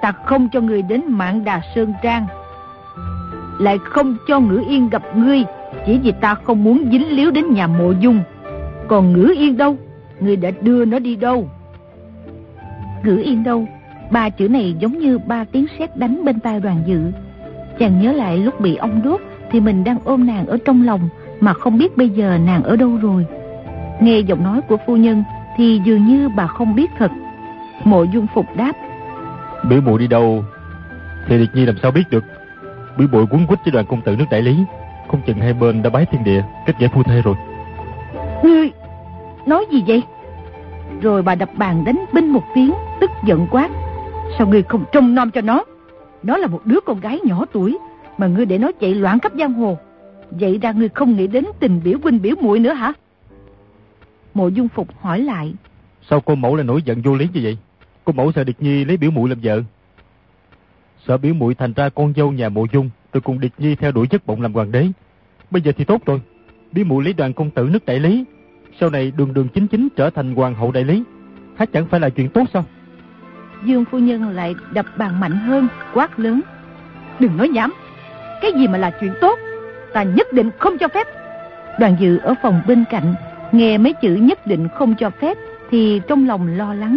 [0.00, 2.26] Ta không cho ngươi đến mạng đà Sơn Trang.
[3.58, 5.44] Lại không cho ngữ yên gặp ngươi,
[5.86, 8.20] chỉ vì ta không muốn dính líu đến nhà mộ dung.
[8.88, 9.76] Còn ngữ yên đâu?
[10.20, 11.48] Ngươi đã đưa nó đi đâu?
[13.04, 13.66] Ngữ yên đâu?
[14.10, 17.00] Ba chữ này giống như ba tiếng sét đánh bên tai đoàn dự.
[17.78, 19.20] Chàng nhớ lại lúc bị ông đốt
[19.50, 21.08] thì mình đang ôm nàng ở trong lòng
[21.40, 23.26] mà không biết bây giờ nàng ở đâu rồi.
[24.00, 25.24] Nghe giọng nói của phu nhân
[25.60, 27.10] thì dường như bà không biết thật.
[27.84, 28.72] Mộ dung phục đáp.
[29.68, 30.44] Biểu mụ đi đâu?
[31.26, 32.24] Thì Điệt Nhi làm sao biết được?
[32.98, 34.56] Bỉ bội quấn quýt với đoàn công tử nước đại lý.
[35.08, 37.34] Không chừng hai bên đã bái thiên địa Kết giải phu thê rồi.
[38.44, 38.70] Ngươi
[39.46, 40.02] Nói gì vậy?
[41.02, 43.70] Rồi bà đập bàn đánh binh một tiếng Tức giận quát
[44.38, 45.64] Sao ngươi không trông nom cho nó?
[46.22, 47.78] Nó là một đứa con gái nhỏ tuổi
[48.18, 49.78] Mà ngươi để nó chạy loạn khắp giang hồ.
[50.30, 52.92] Vậy ra ngươi không nghĩ đến tình biểu huynh biểu muội nữa hả
[54.34, 55.54] Mộ dung phục hỏi lại.
[56.10, 57.58] Sao cô mẫu lại nổi giận vô lý như vậy?
[58.04, 59.62] Cô mẫu sợ Điệt Nhi lấy biểu muội làm vợ.
[61.06, 63.92] Sợ biểu muội thành ra con dâu nhà mộ dung Rồi cùng Điệt Nhi theo
[63.92, 64.86] đuổi giấc bụng làm hoàng đế.
[65.50, 66.20] Bây giờ thì tốt rồi.
[66.72, 68.24] Biểu muội lấy đoàn công tử nước đại lý.
[68.80, 71.02] Sau này đường đường chính chính trở thành hoàng hậu đại lý.
[71.56, 72.64] Há chẳng phải là chuyện tốt sao?
[73.64, 76.40] Dương phu nhân lại đập bàn mạnh hơn Quát lớn.
[77.18, 77.72] Đừng nói nhảm.
[78.42, 79.38] Cái gì mà là chuyện tốt
[79.92, 81.06] Ta nhất định không cho phép.
[81.78, 83.14] Đoàn dự ở phòng bên cạnh
[83.52, 85.38] Nghe mấy chữ nhất định không cho phép
[85.70, 86.96] Thì trong lòng lo lắng.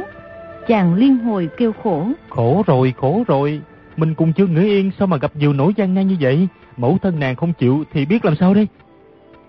[0.67, 2.07] Chàng liên hồi kêu khổ.
[2.29, 3.61] Khổ rồi khổ rồi.
[3.97, 6.47] Mình cùng chưa ngữ yên sao mà gặp nhiều nỗi gian nan như vậy?
[6.77, 8.67] Mẫu thân nàng không chịu thì biết làm sao đây?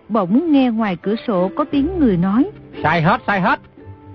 [0.09, 2.51] Bỗng nghe ngoài cửa sổ có tiếng người nói.
[2.83, 3.61] Sai hết sai hết.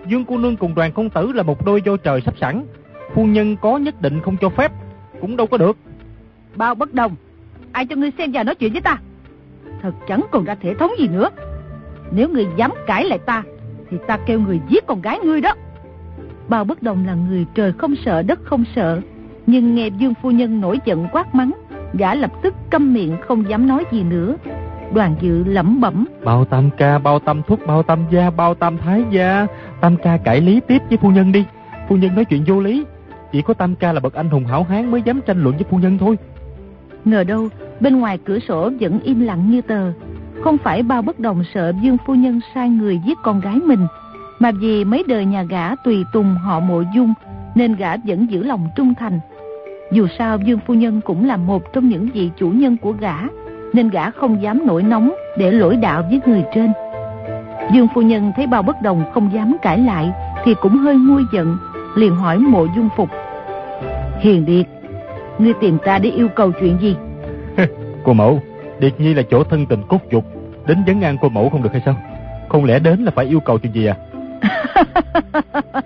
[0.08, 2.66] Dương cô nương cùng đoàn công tử là một đôi vô trời sắp sẵn.
[3.14, 4.72] Phu nhân có nhất định không cho phép
[5.22, 5.78] Cũng đâu có được.
[6.56, 7.16] Bao bất đồng.
[7.72, 8.98] Ai cho ngươi xem và nói chuyện với ta?
[9.82, 11.30] Thật chẳng còn ra thể thống gì nữa
[12.12, 13.43] Nếu ngươi dám cãi lại ta
[13.89, 15.53] Thì ta kêu người giết con gái ngươi đó.
[16.47, 19.01] Bao bất đồng là người trời không sợ đất không sợ.
[19.47, 21.51] Nhưng nghe Dương Phu Nhân nổi giận quát mắng
[21.93, 24.36] Gã lập tức câm miệng không dám nói gì nữa.
[24.93, 26.05] Đoàn dự lẩm bẩm.
[26.24, 29.47] Bao tam ca, bao tam thúc, bao tam gia, bao tam thái gia.
[29.82, 31.45] Tam ca cãi lý tiếp với phu nhân đi.
[31.89, 32.86] Phu nhân nói chuyện vô lý.
[33.32, 35.66] Chỉ có tam ca là bậc anh hùng hảo hán mới dám tranh luận với
[35.70, 36.18] phu nhân thôi.
[37.05, 37.47] Ngờ đâu
[37.80, 39.91] bên ngoài cửa sổ vẫn im lặng như tờ
[40.44, 43.88] không phải bao bất đồng sợ Dương Phu Nhân sai người giết con gái mình,
[44.40, 47.14] Mà vì mấy đời nhà gã tùy tùng họ mộ dung
[47.56, 49.20] Nên gã vẫn giữ lòng trung thành.
[49.92, 53.16] Dù sao Dương Phu Nhân cũng là một trong những vị chủ nhân của gã,
[53.74, 56.74] Nên gã không dám nổi nóng để lỗi đạo với người trên.
[57.74, 60.12] Dương Phu Nhân thấy bao bất đồng không dám cãi lại
[60.44, 61.58] Thì cũng hơi nguôi giận,
[61.96, 63.10] Liền hỏi mộ dung phục.
[64.20, 64.66] Hiền Điệt,
[65.38, 66.96] Ngươi tìm ta để yêu cầu chuyện gì?
[68.04, 68.42] Cô mẫu
[68.80, 70.26] Điệt Nhi là chỗ thân tình cốt dục.
[70.68, 71.96] Đến vấn an cô mẫu không được hay sao?
[72.50, 73.96] Không lẽ đến là phải yêu cầu chuyện gì à?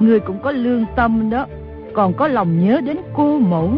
[0.00, 1.46] Ngươi cũng có lương tâm đó
[1.94, 3.70] Còn có lòng nhớ đến cô mẫu.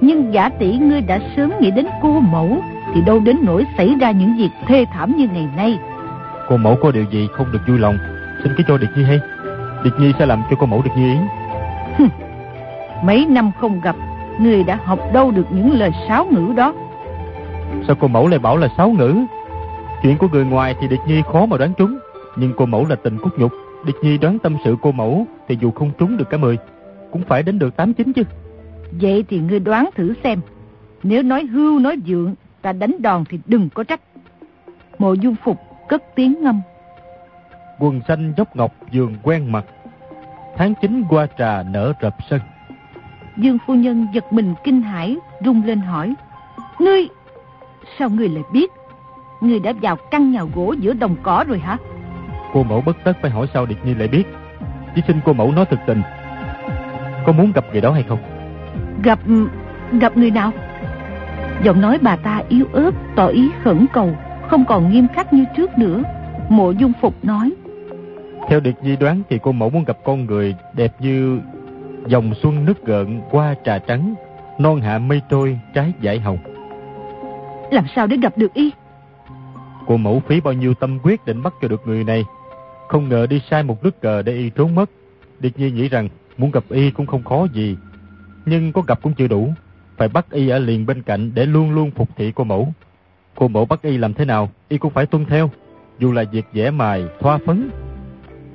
[0.00, 2.56] Nhưng giả tỷ ngươi đã sớm nghĩ đến cô mẫu
[2.94, 5.78] Thì đâu đến nỗi xảy ra những việc thê thảm như ngày nay.
[6.48, 7.98] Cô mẫu có điều gì không được vui lòng?
[8.42, 9.20] Xin cứ cho Điệt Nhi hay?
[9.84, 11.18] Điệt Nhi sẽ làm cho cô mẫu được như ý.
[13.04, 13.96] Mấy năm không gặp
[14.38, 16.74] Người đã học đâu được những lời sáo ngữ đó
[17.86, 19.16] Sao cô mẫu lại bảo là sáu ngữ
[20.02, 21.98] Chuyện của người ngoài thì Điệt Nhi khó mà đoán trúng
[22.36, 23.52] Nhưng cô mẫu là tình cốt nhục.
[23.84, 26.58] Điệt Nhi đoán tâm sự cô mẫu Thì dù không trúng được cả mười
[27.10, 28.22] Cũng phải đến được tám chín chứ.
[29.00, 30.40] Vậy thì ngươi đoán thử xem.
[31.02, 34.00] Nếu nói hưu nói dượng Ta đánh đòn thì đừng có trách.
[34.98, 35.58] Mộ dung phục
[35.88, 36.60] cất tiếng ngâm.
[37.78, 39.64] Quần xanh dốc ngọc giường quen mặt.
[40.56, 42.40] Tháng chín qua trà nở rập sân.
[43.36, 46.14] Dương phu nhân giật mình kinh hãi rung lên hỏi
[46.78, 47.08] Ngươi
[47.98, 48.72] Sao ngươi lại biết?
[49.40, 51.76] Ngươi đã vào căn nhà gỗ giữa đồng cỏ rồi hả?
[52.52, 54.24] Cô mẫu bất tất phải hỏi sao Điệt Nhi lại biết.
[54.94, 56.02] Chỉ xin cô mẫu nói thực tình.
[57.26, 58.18] Có muốn gặp người đó hay không?
[59.02, 59.18] Gặp
[60.00, 60.52] Gặp người nào?
[61.62, 64.16] Giọng nói bà ta yếu ớt Tỏ ý khẩn cầu
[64.48, 66.02] Không còn nghiêm khắc như trước nữa.
[66.48, 67.52] Mộ dung phục nói.
[68.48, 71.40] Theo Điệt Nhi đoán thì cô mẫu muốn gặp con người Đẹp như
[72.06, 74.14] dòng xuân nước gợn qua trà trắng
[74.58, 76.38] Non hạ mây trôi trái dải hồng
[77.72, 78.70] Làm sao để gặp được y?
[79.86, 82.24] Cô mẫu phí bao nhiêu tâm quyết định bắt cho được người này?
[82.88, 84.90] Không ngờ đi sai một nước cờ để y trốn mất.
[85.40, 86.08] Điệt Nhi nghĩ rằng
[86.38, 87.76] muốn gặp y cũng không khó gì.
[88.46, 89.52] Nhưng có gặp cũng chưa đủ.
[89.96, 92.68] Phải bắt y ở liền bên cạnh để luôn luôn phục thị cô mẫu.
[93.34, 95.50] Cô mẫu bắt y làm thế nào Y cũng phải tuân theo.
[95.98, 97.70] Dù là việc vẽ mài, thoa phấn.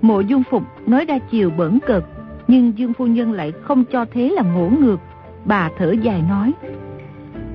[0.02, 2.04] Mộ dung phục nói ra chiều bẩn cợt
[2.48, 5.00] Nhưng Dương Phu Nhân lại không cho thế là ngỗ ngược.
[5.46, 6.52] Bà thở dài nói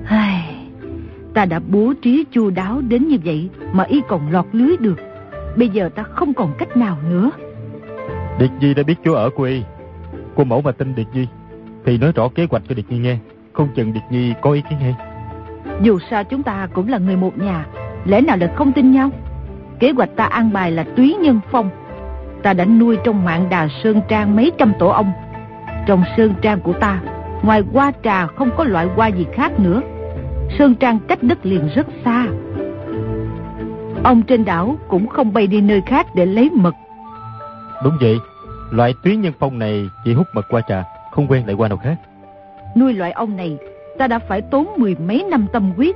[0.05, 0.42] Ai,
[1.33, 4.99] Ta đã bố trí chu đáo đến như vậy Mà y còn lọt lưới được.
[5.57, 7.29] Bây giờ ta không còn cách nào nữa.
[8.39, 9.61] Điệt Nhi đã biết chỗ ở của y.
[10.35, 11.27] Cô mẫu mà tin Điệt Nhi
[11.85, 13.17] Thì nói rõ kế hoạch cho Điệt Nhi nghe.
[13.53, 14.95] Không chừng Điệt Nhi có ý kiến hay.
[15.81, 17.65] Dù sao chúng ta cũng là người một nhà
[18.05, 19.09] Lẽ nào lại không tin nhau?
[19.79, 21.69] Kế hoạch ta an bài là túy nhân phong.
[22.43, 25.11] Ta đã nuôi trong mạng đà sơn trang mấy trăm tổ ong.
[25.87, 27.01] Trong sơn trang của ta
[27.43, 29.81] Ngoài hoa trà không có loại hoa gì khác nữa
[30.59, 32.27] Sơn trang cách đất liền rất xa
[34.03, 36.75] Ông trên đảo cũng không bay đi nơi khác để lấy mật
[37.83, 38.17] Đúng vậy
[38.71, 41.77] Loại túy nhân phong này chỉ hút mật qua trà Không quen lại qua nào
[41.77, 41.95] khác
[42.75, 43.57] Nuôi loại ong này,
[43.97, 45.95] ta đã phải tốn mười mấy năm tâm huyết,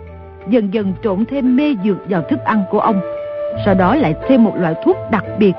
[0.50, 3.02] dần dần trộn thêm mê dược vào thức ăn của ông.
[3.66, 5.54] Sau đó lại thêm một loại thuốc đặc biệt.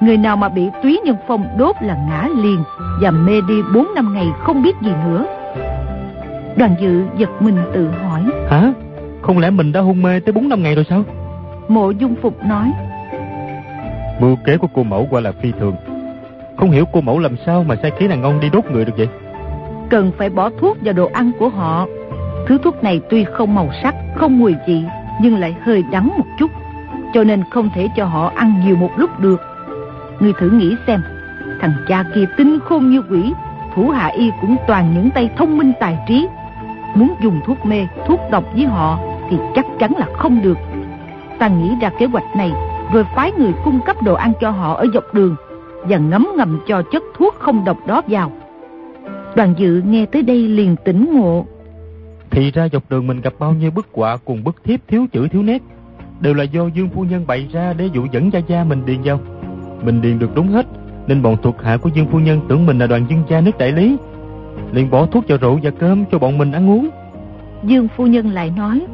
[0.00, 2.62] Người nào mà bị túy nhân phong đốt là ngã liền
[3.00, 5.24] và mê đi 4 năm ngày không biết gì nữa.
[6.56, 8.11] Đoàn dự giật mình tự hỏi.
[8.52, 8.72] Hả?
[9.22, 11.04] Không lẽ mình đã hôn mê tới 4 năm ngày rồi sao?
[11.68, 12.72] Mộ dung phục nói.
[14.20, 15.76] Mưu kế của cô mẫu quả là phi thường.
[16.56, 18.92] Không hiểu cô mẫu làm sao mà sai khiến đàn ông đi đốt người được
[18.96, 19.08] vậy?
[19.90, 21.86] Cần phải bỏ thuốc vào đồ ăn của họ.
[22.46, 24.82] Thứ thuốc này tuy không màu sắc, không mùi vị,
[25.20, 26.50] nhưng lại hơi đắng một chút.
[27.14, 29.40] Cho nên không thể cho họ ăn nhiều một lúc được.
[30.20, 31.00] Ngươi thử nghĩ xem,
[31.60, 33.32] thằng cha kia tinh khôn như quỷ,
[33.74, 36.26] thủ hạ y cũng toàn những tay thông minh tài trí.
[36.94, 38.98] Muốn dùng thuốc mê, thuốc độc với họ
[39.30, 40.58] thì chắc chắn là không được.
[41.38, 42.52] Ta nghĩ ra kế hoạch này
[42.92, 45.36] rồi phái người cung cấp đồ ăn cho họ ở dọc đường
[45.82, 48.32] và ngấm ngầm cho chất thuốc không độc đó vào.
[49.36, 51.46] Đoàn dự nghe tới đây liền tỉnh ngộ.
[52.30, 55.28] Thì ra dọc đường mình gặp bao nhiêu bức họa cùng bức thiếp thiếu chữ
[55.28, 55.62] thiếu nét,
[56.20, 59.02] đều là do Dương Phu Nhân bày ra để dụ dẫn Gia Gia mình điền
[59.04, 59.20] vào.
[59.82, 60.66] Mình điền được đúng hết,
[61.06, 63.58] nên bọn thuộc hạ của Dương Phu Nhân tưởng mình là đoàn dương gia nước
[63.58, 63.96] đại lý
[64.72, 66.88] liền bỏ thuốc vào rượu và cơm cho bọn mình ăn uống.
[67.64, 68.86] Dương Phu Nhân lại nói,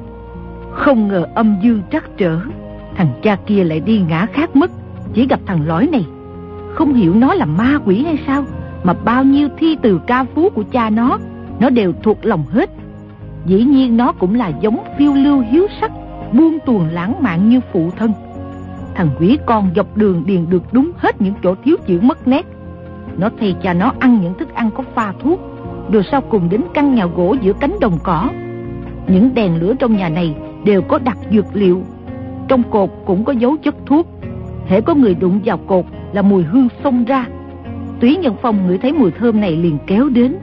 [0.72, 2.40] không ngờ âm dương trắc trở,
[2.96, 4.70] thằng cha kia lại đi ngã khác mất,
[5.14, 6.04] chỉ gặp thằng lõi này.
[6.74, 8.44] Không hiểu nó là ma quỷ hay sao,
[8.84, 11.18] mà bao nhiêu thi từ ca phú của cha nó,
[11.61, 12.70] nó đều thuộc lòng hết.
[13.46, 15.92] Dĩ nhiên nó cũng là giống phiêu lưu hiếu sắc,
[16.32, 18.12] buông tuồng lãng mạn như phụ thân.
[18.94, 22.46] Thằng quỷ con dọc đường điền được đúng hết những chỗ thiếu chữ mất nét.
[23.18, 25.40] Nó thay cha nó ăn những thức ăn có pha thuốc,
[25.92, 28.28] rồi sau cùng đến căn nhà gỗ giữa cánh đồng cỏ.
[29.06, 31.82] Những đèn lửa trong nhà này đều có đặt dược liệu.
[32.48, 34.06] Trong cột cũng có dấu chất thuốc.
[34.66, 37.26] Hễ có người đụng vào cột là mùi hương xông ra.
[38.00, 40.36] Túy Nhân Phong ngửi thấy mùi thơm này liền kéo đến.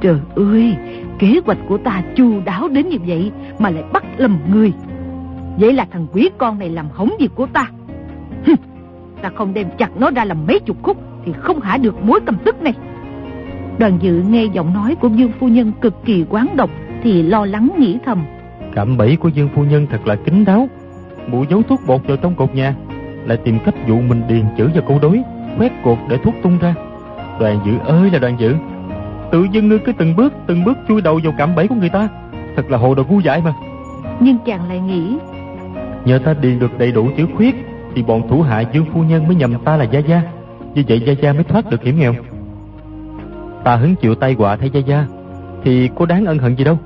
[0.00, 0.76] Trời ơi,
[1.18, 4.72] kế hoạch của ta chu đáo đến như vậy mà lại bắt lầm người.
[5.58, 7.66] Vậy là thằng quý con này làm hỏng việc của ta.
[8.46, 8.56] Hừm,
[9.22, 12.20] ta không đem chặt nó ra làm mấy chục khúc thì không hả được mối
[12.26, 12.74] cầm tức này.
[13.78, 16.70] Đoàn dự nghe giọng nói của Dương Phu Nhân cực kỳ quán độc
[17.02, 18.24] thì lo lắng nghĩ thầm.
[18.74, 20.68] Cạm bẫy của Dương Phu Nhân thật là kín đáo.
[21.26, 22.74] Mụ giấu thuốc bột vào trong cột nhà,
[23.26, 25.22] lại tìm cách dụ mình điền chữ vào câu đối,
[25.56, 26.74] khoét cột để thuốc tung ra.
[27.40, 28.54] Đoàn dự ơi là đoàn dự,
[29.32, 31.88] tự dưng ngươi cứ từng bước từng bước chui đầu vào cạm bẫy của người
[31.88, 32.08] ta,
[32.56, 33.52] thật là hồ đồ ngu dại mà.
[34.20, 35.16] Nhưng chàng lại nghĩ
[36.04, 37.54] Nhờ ta điền được đầy đủ chữ khuyết
[37.94, 40.22] Thì bọn thủ hạ Dương Phu Nhân mới nhầm ta là Gia Gia
[40.74, 42.14] Như vậy Gia Gia mới thoát được hiểm nghèo.
[43.64, 45.06] Ta hứng chịu tay họa thay Gia Gia
[45.64, 46.78] Thì có đáng ân hận gì đâu.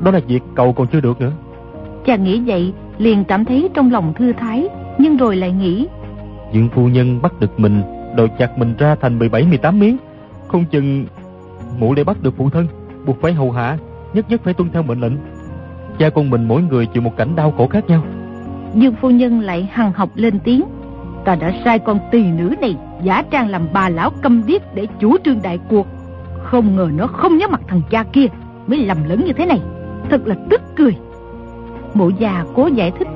[0.00, 1.32] Đó là việc cầu còn chưa được nữa.
[2.06, 4.68] Chàng nghĩ vậy liền cảm thấy trong lòng thư thái
[4.98, 5.86] Nhưng rồi lại nghĩ.
[6.52, 7.82] Dương Phu Nhân bắt được mình
[8.16, 9.96] Đòi chặt mình ra thành 17-18 miếng.
[10.48, 11.06] Không chừng
[11.78, 12.66] mụ để bắt được phụ thân
[13.06, 13.78] Buộc phải hầu hạ
[14.14, 15.12] Nhất nhất phải tuân theo mệnh lệnh.
[15.98, 18.04] Cha con mình mỗi người chịu một cảnh đau khổ khác nhau.
[18.74, 20.62] Dương phu nhân lại hằng học lên tiếng
[21.24, 24.86] Ta đã sai con tỳ nữ này Giả trang làm bà lão câm điếc Để
[25.00, 25.86] chủ trương đại cuộc.
[26.42, 28.26] Không ngờ nó không nhớ mặt thằng cha kia,
[28.66, 29.60] Mới lầm lẫn như thế này.
[30.10, 30.96] Thật là tức cười.
[31.94, 33.08] Mộ già cố giải thích.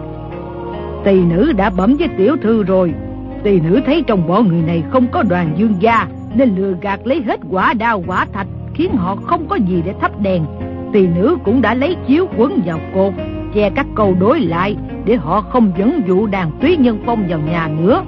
[1.04, 2.94] Tỳ nữ đã bẩm với tiểu thư rồi.
[3.42, 7.00] Tỳ nữ thấy trong bọn người này Không có đoàn dương gia, Nên lừa gạt
[7.04, 10.44] lấy hết quả đao quả thạch, Khiến họ không có gì để thắp đèn.
[10.92, 13.14] Tỳ nữ cũng đã lấy chiếu quấn vào cột.
[13.54, 17.38] Che các câu đối lại để họ không dẫn dụ đàn túy nhân phong vào
[17.38, 18.04] nhà nữa.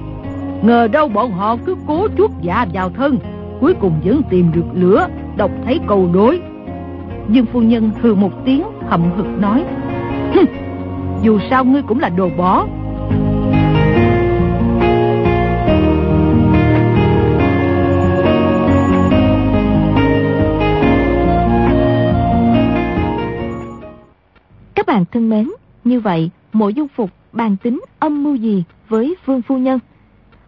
[0.63, 3.19] Ngờ đâu bọn họ cứ cố chuốt dạ vào thân,
[3.61, 6.41] cuối cùng vẫn tìm được lửa, đọc thấy câu đối.
[7.29, 9.65] Dương phu nhân hừ một tiếng hậm hực nói,
[11.23, 12.67] dù sao ngươi cũng là đồ bỏ.
[24.87, 25.51] Các bạn thân mến,
[25.85, 29.79] như vậy Mộ dung phục bàn tính âm mưu gì với Vương Phu Nhân.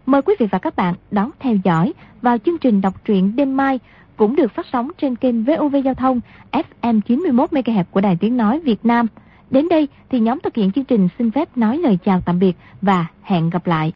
[0.07, 3.57] Mời quý vị và các bạn đón theo dõi vào chương trình đọc truyện đêm
[3.57, 3.79] mai
[4.17, 6.21] cũng được phát sóng trên kênh VOV Giao thông
[6.53, 9.07] FM 91MHz của Đài Tiếng Nói Việt Nam.
[9.51, 12.57] Đến đây thì nhóm thực hiện chương trình xin phép nói lời chào tạm biệt
[12.83, 13.87] và hẹn gặp lại.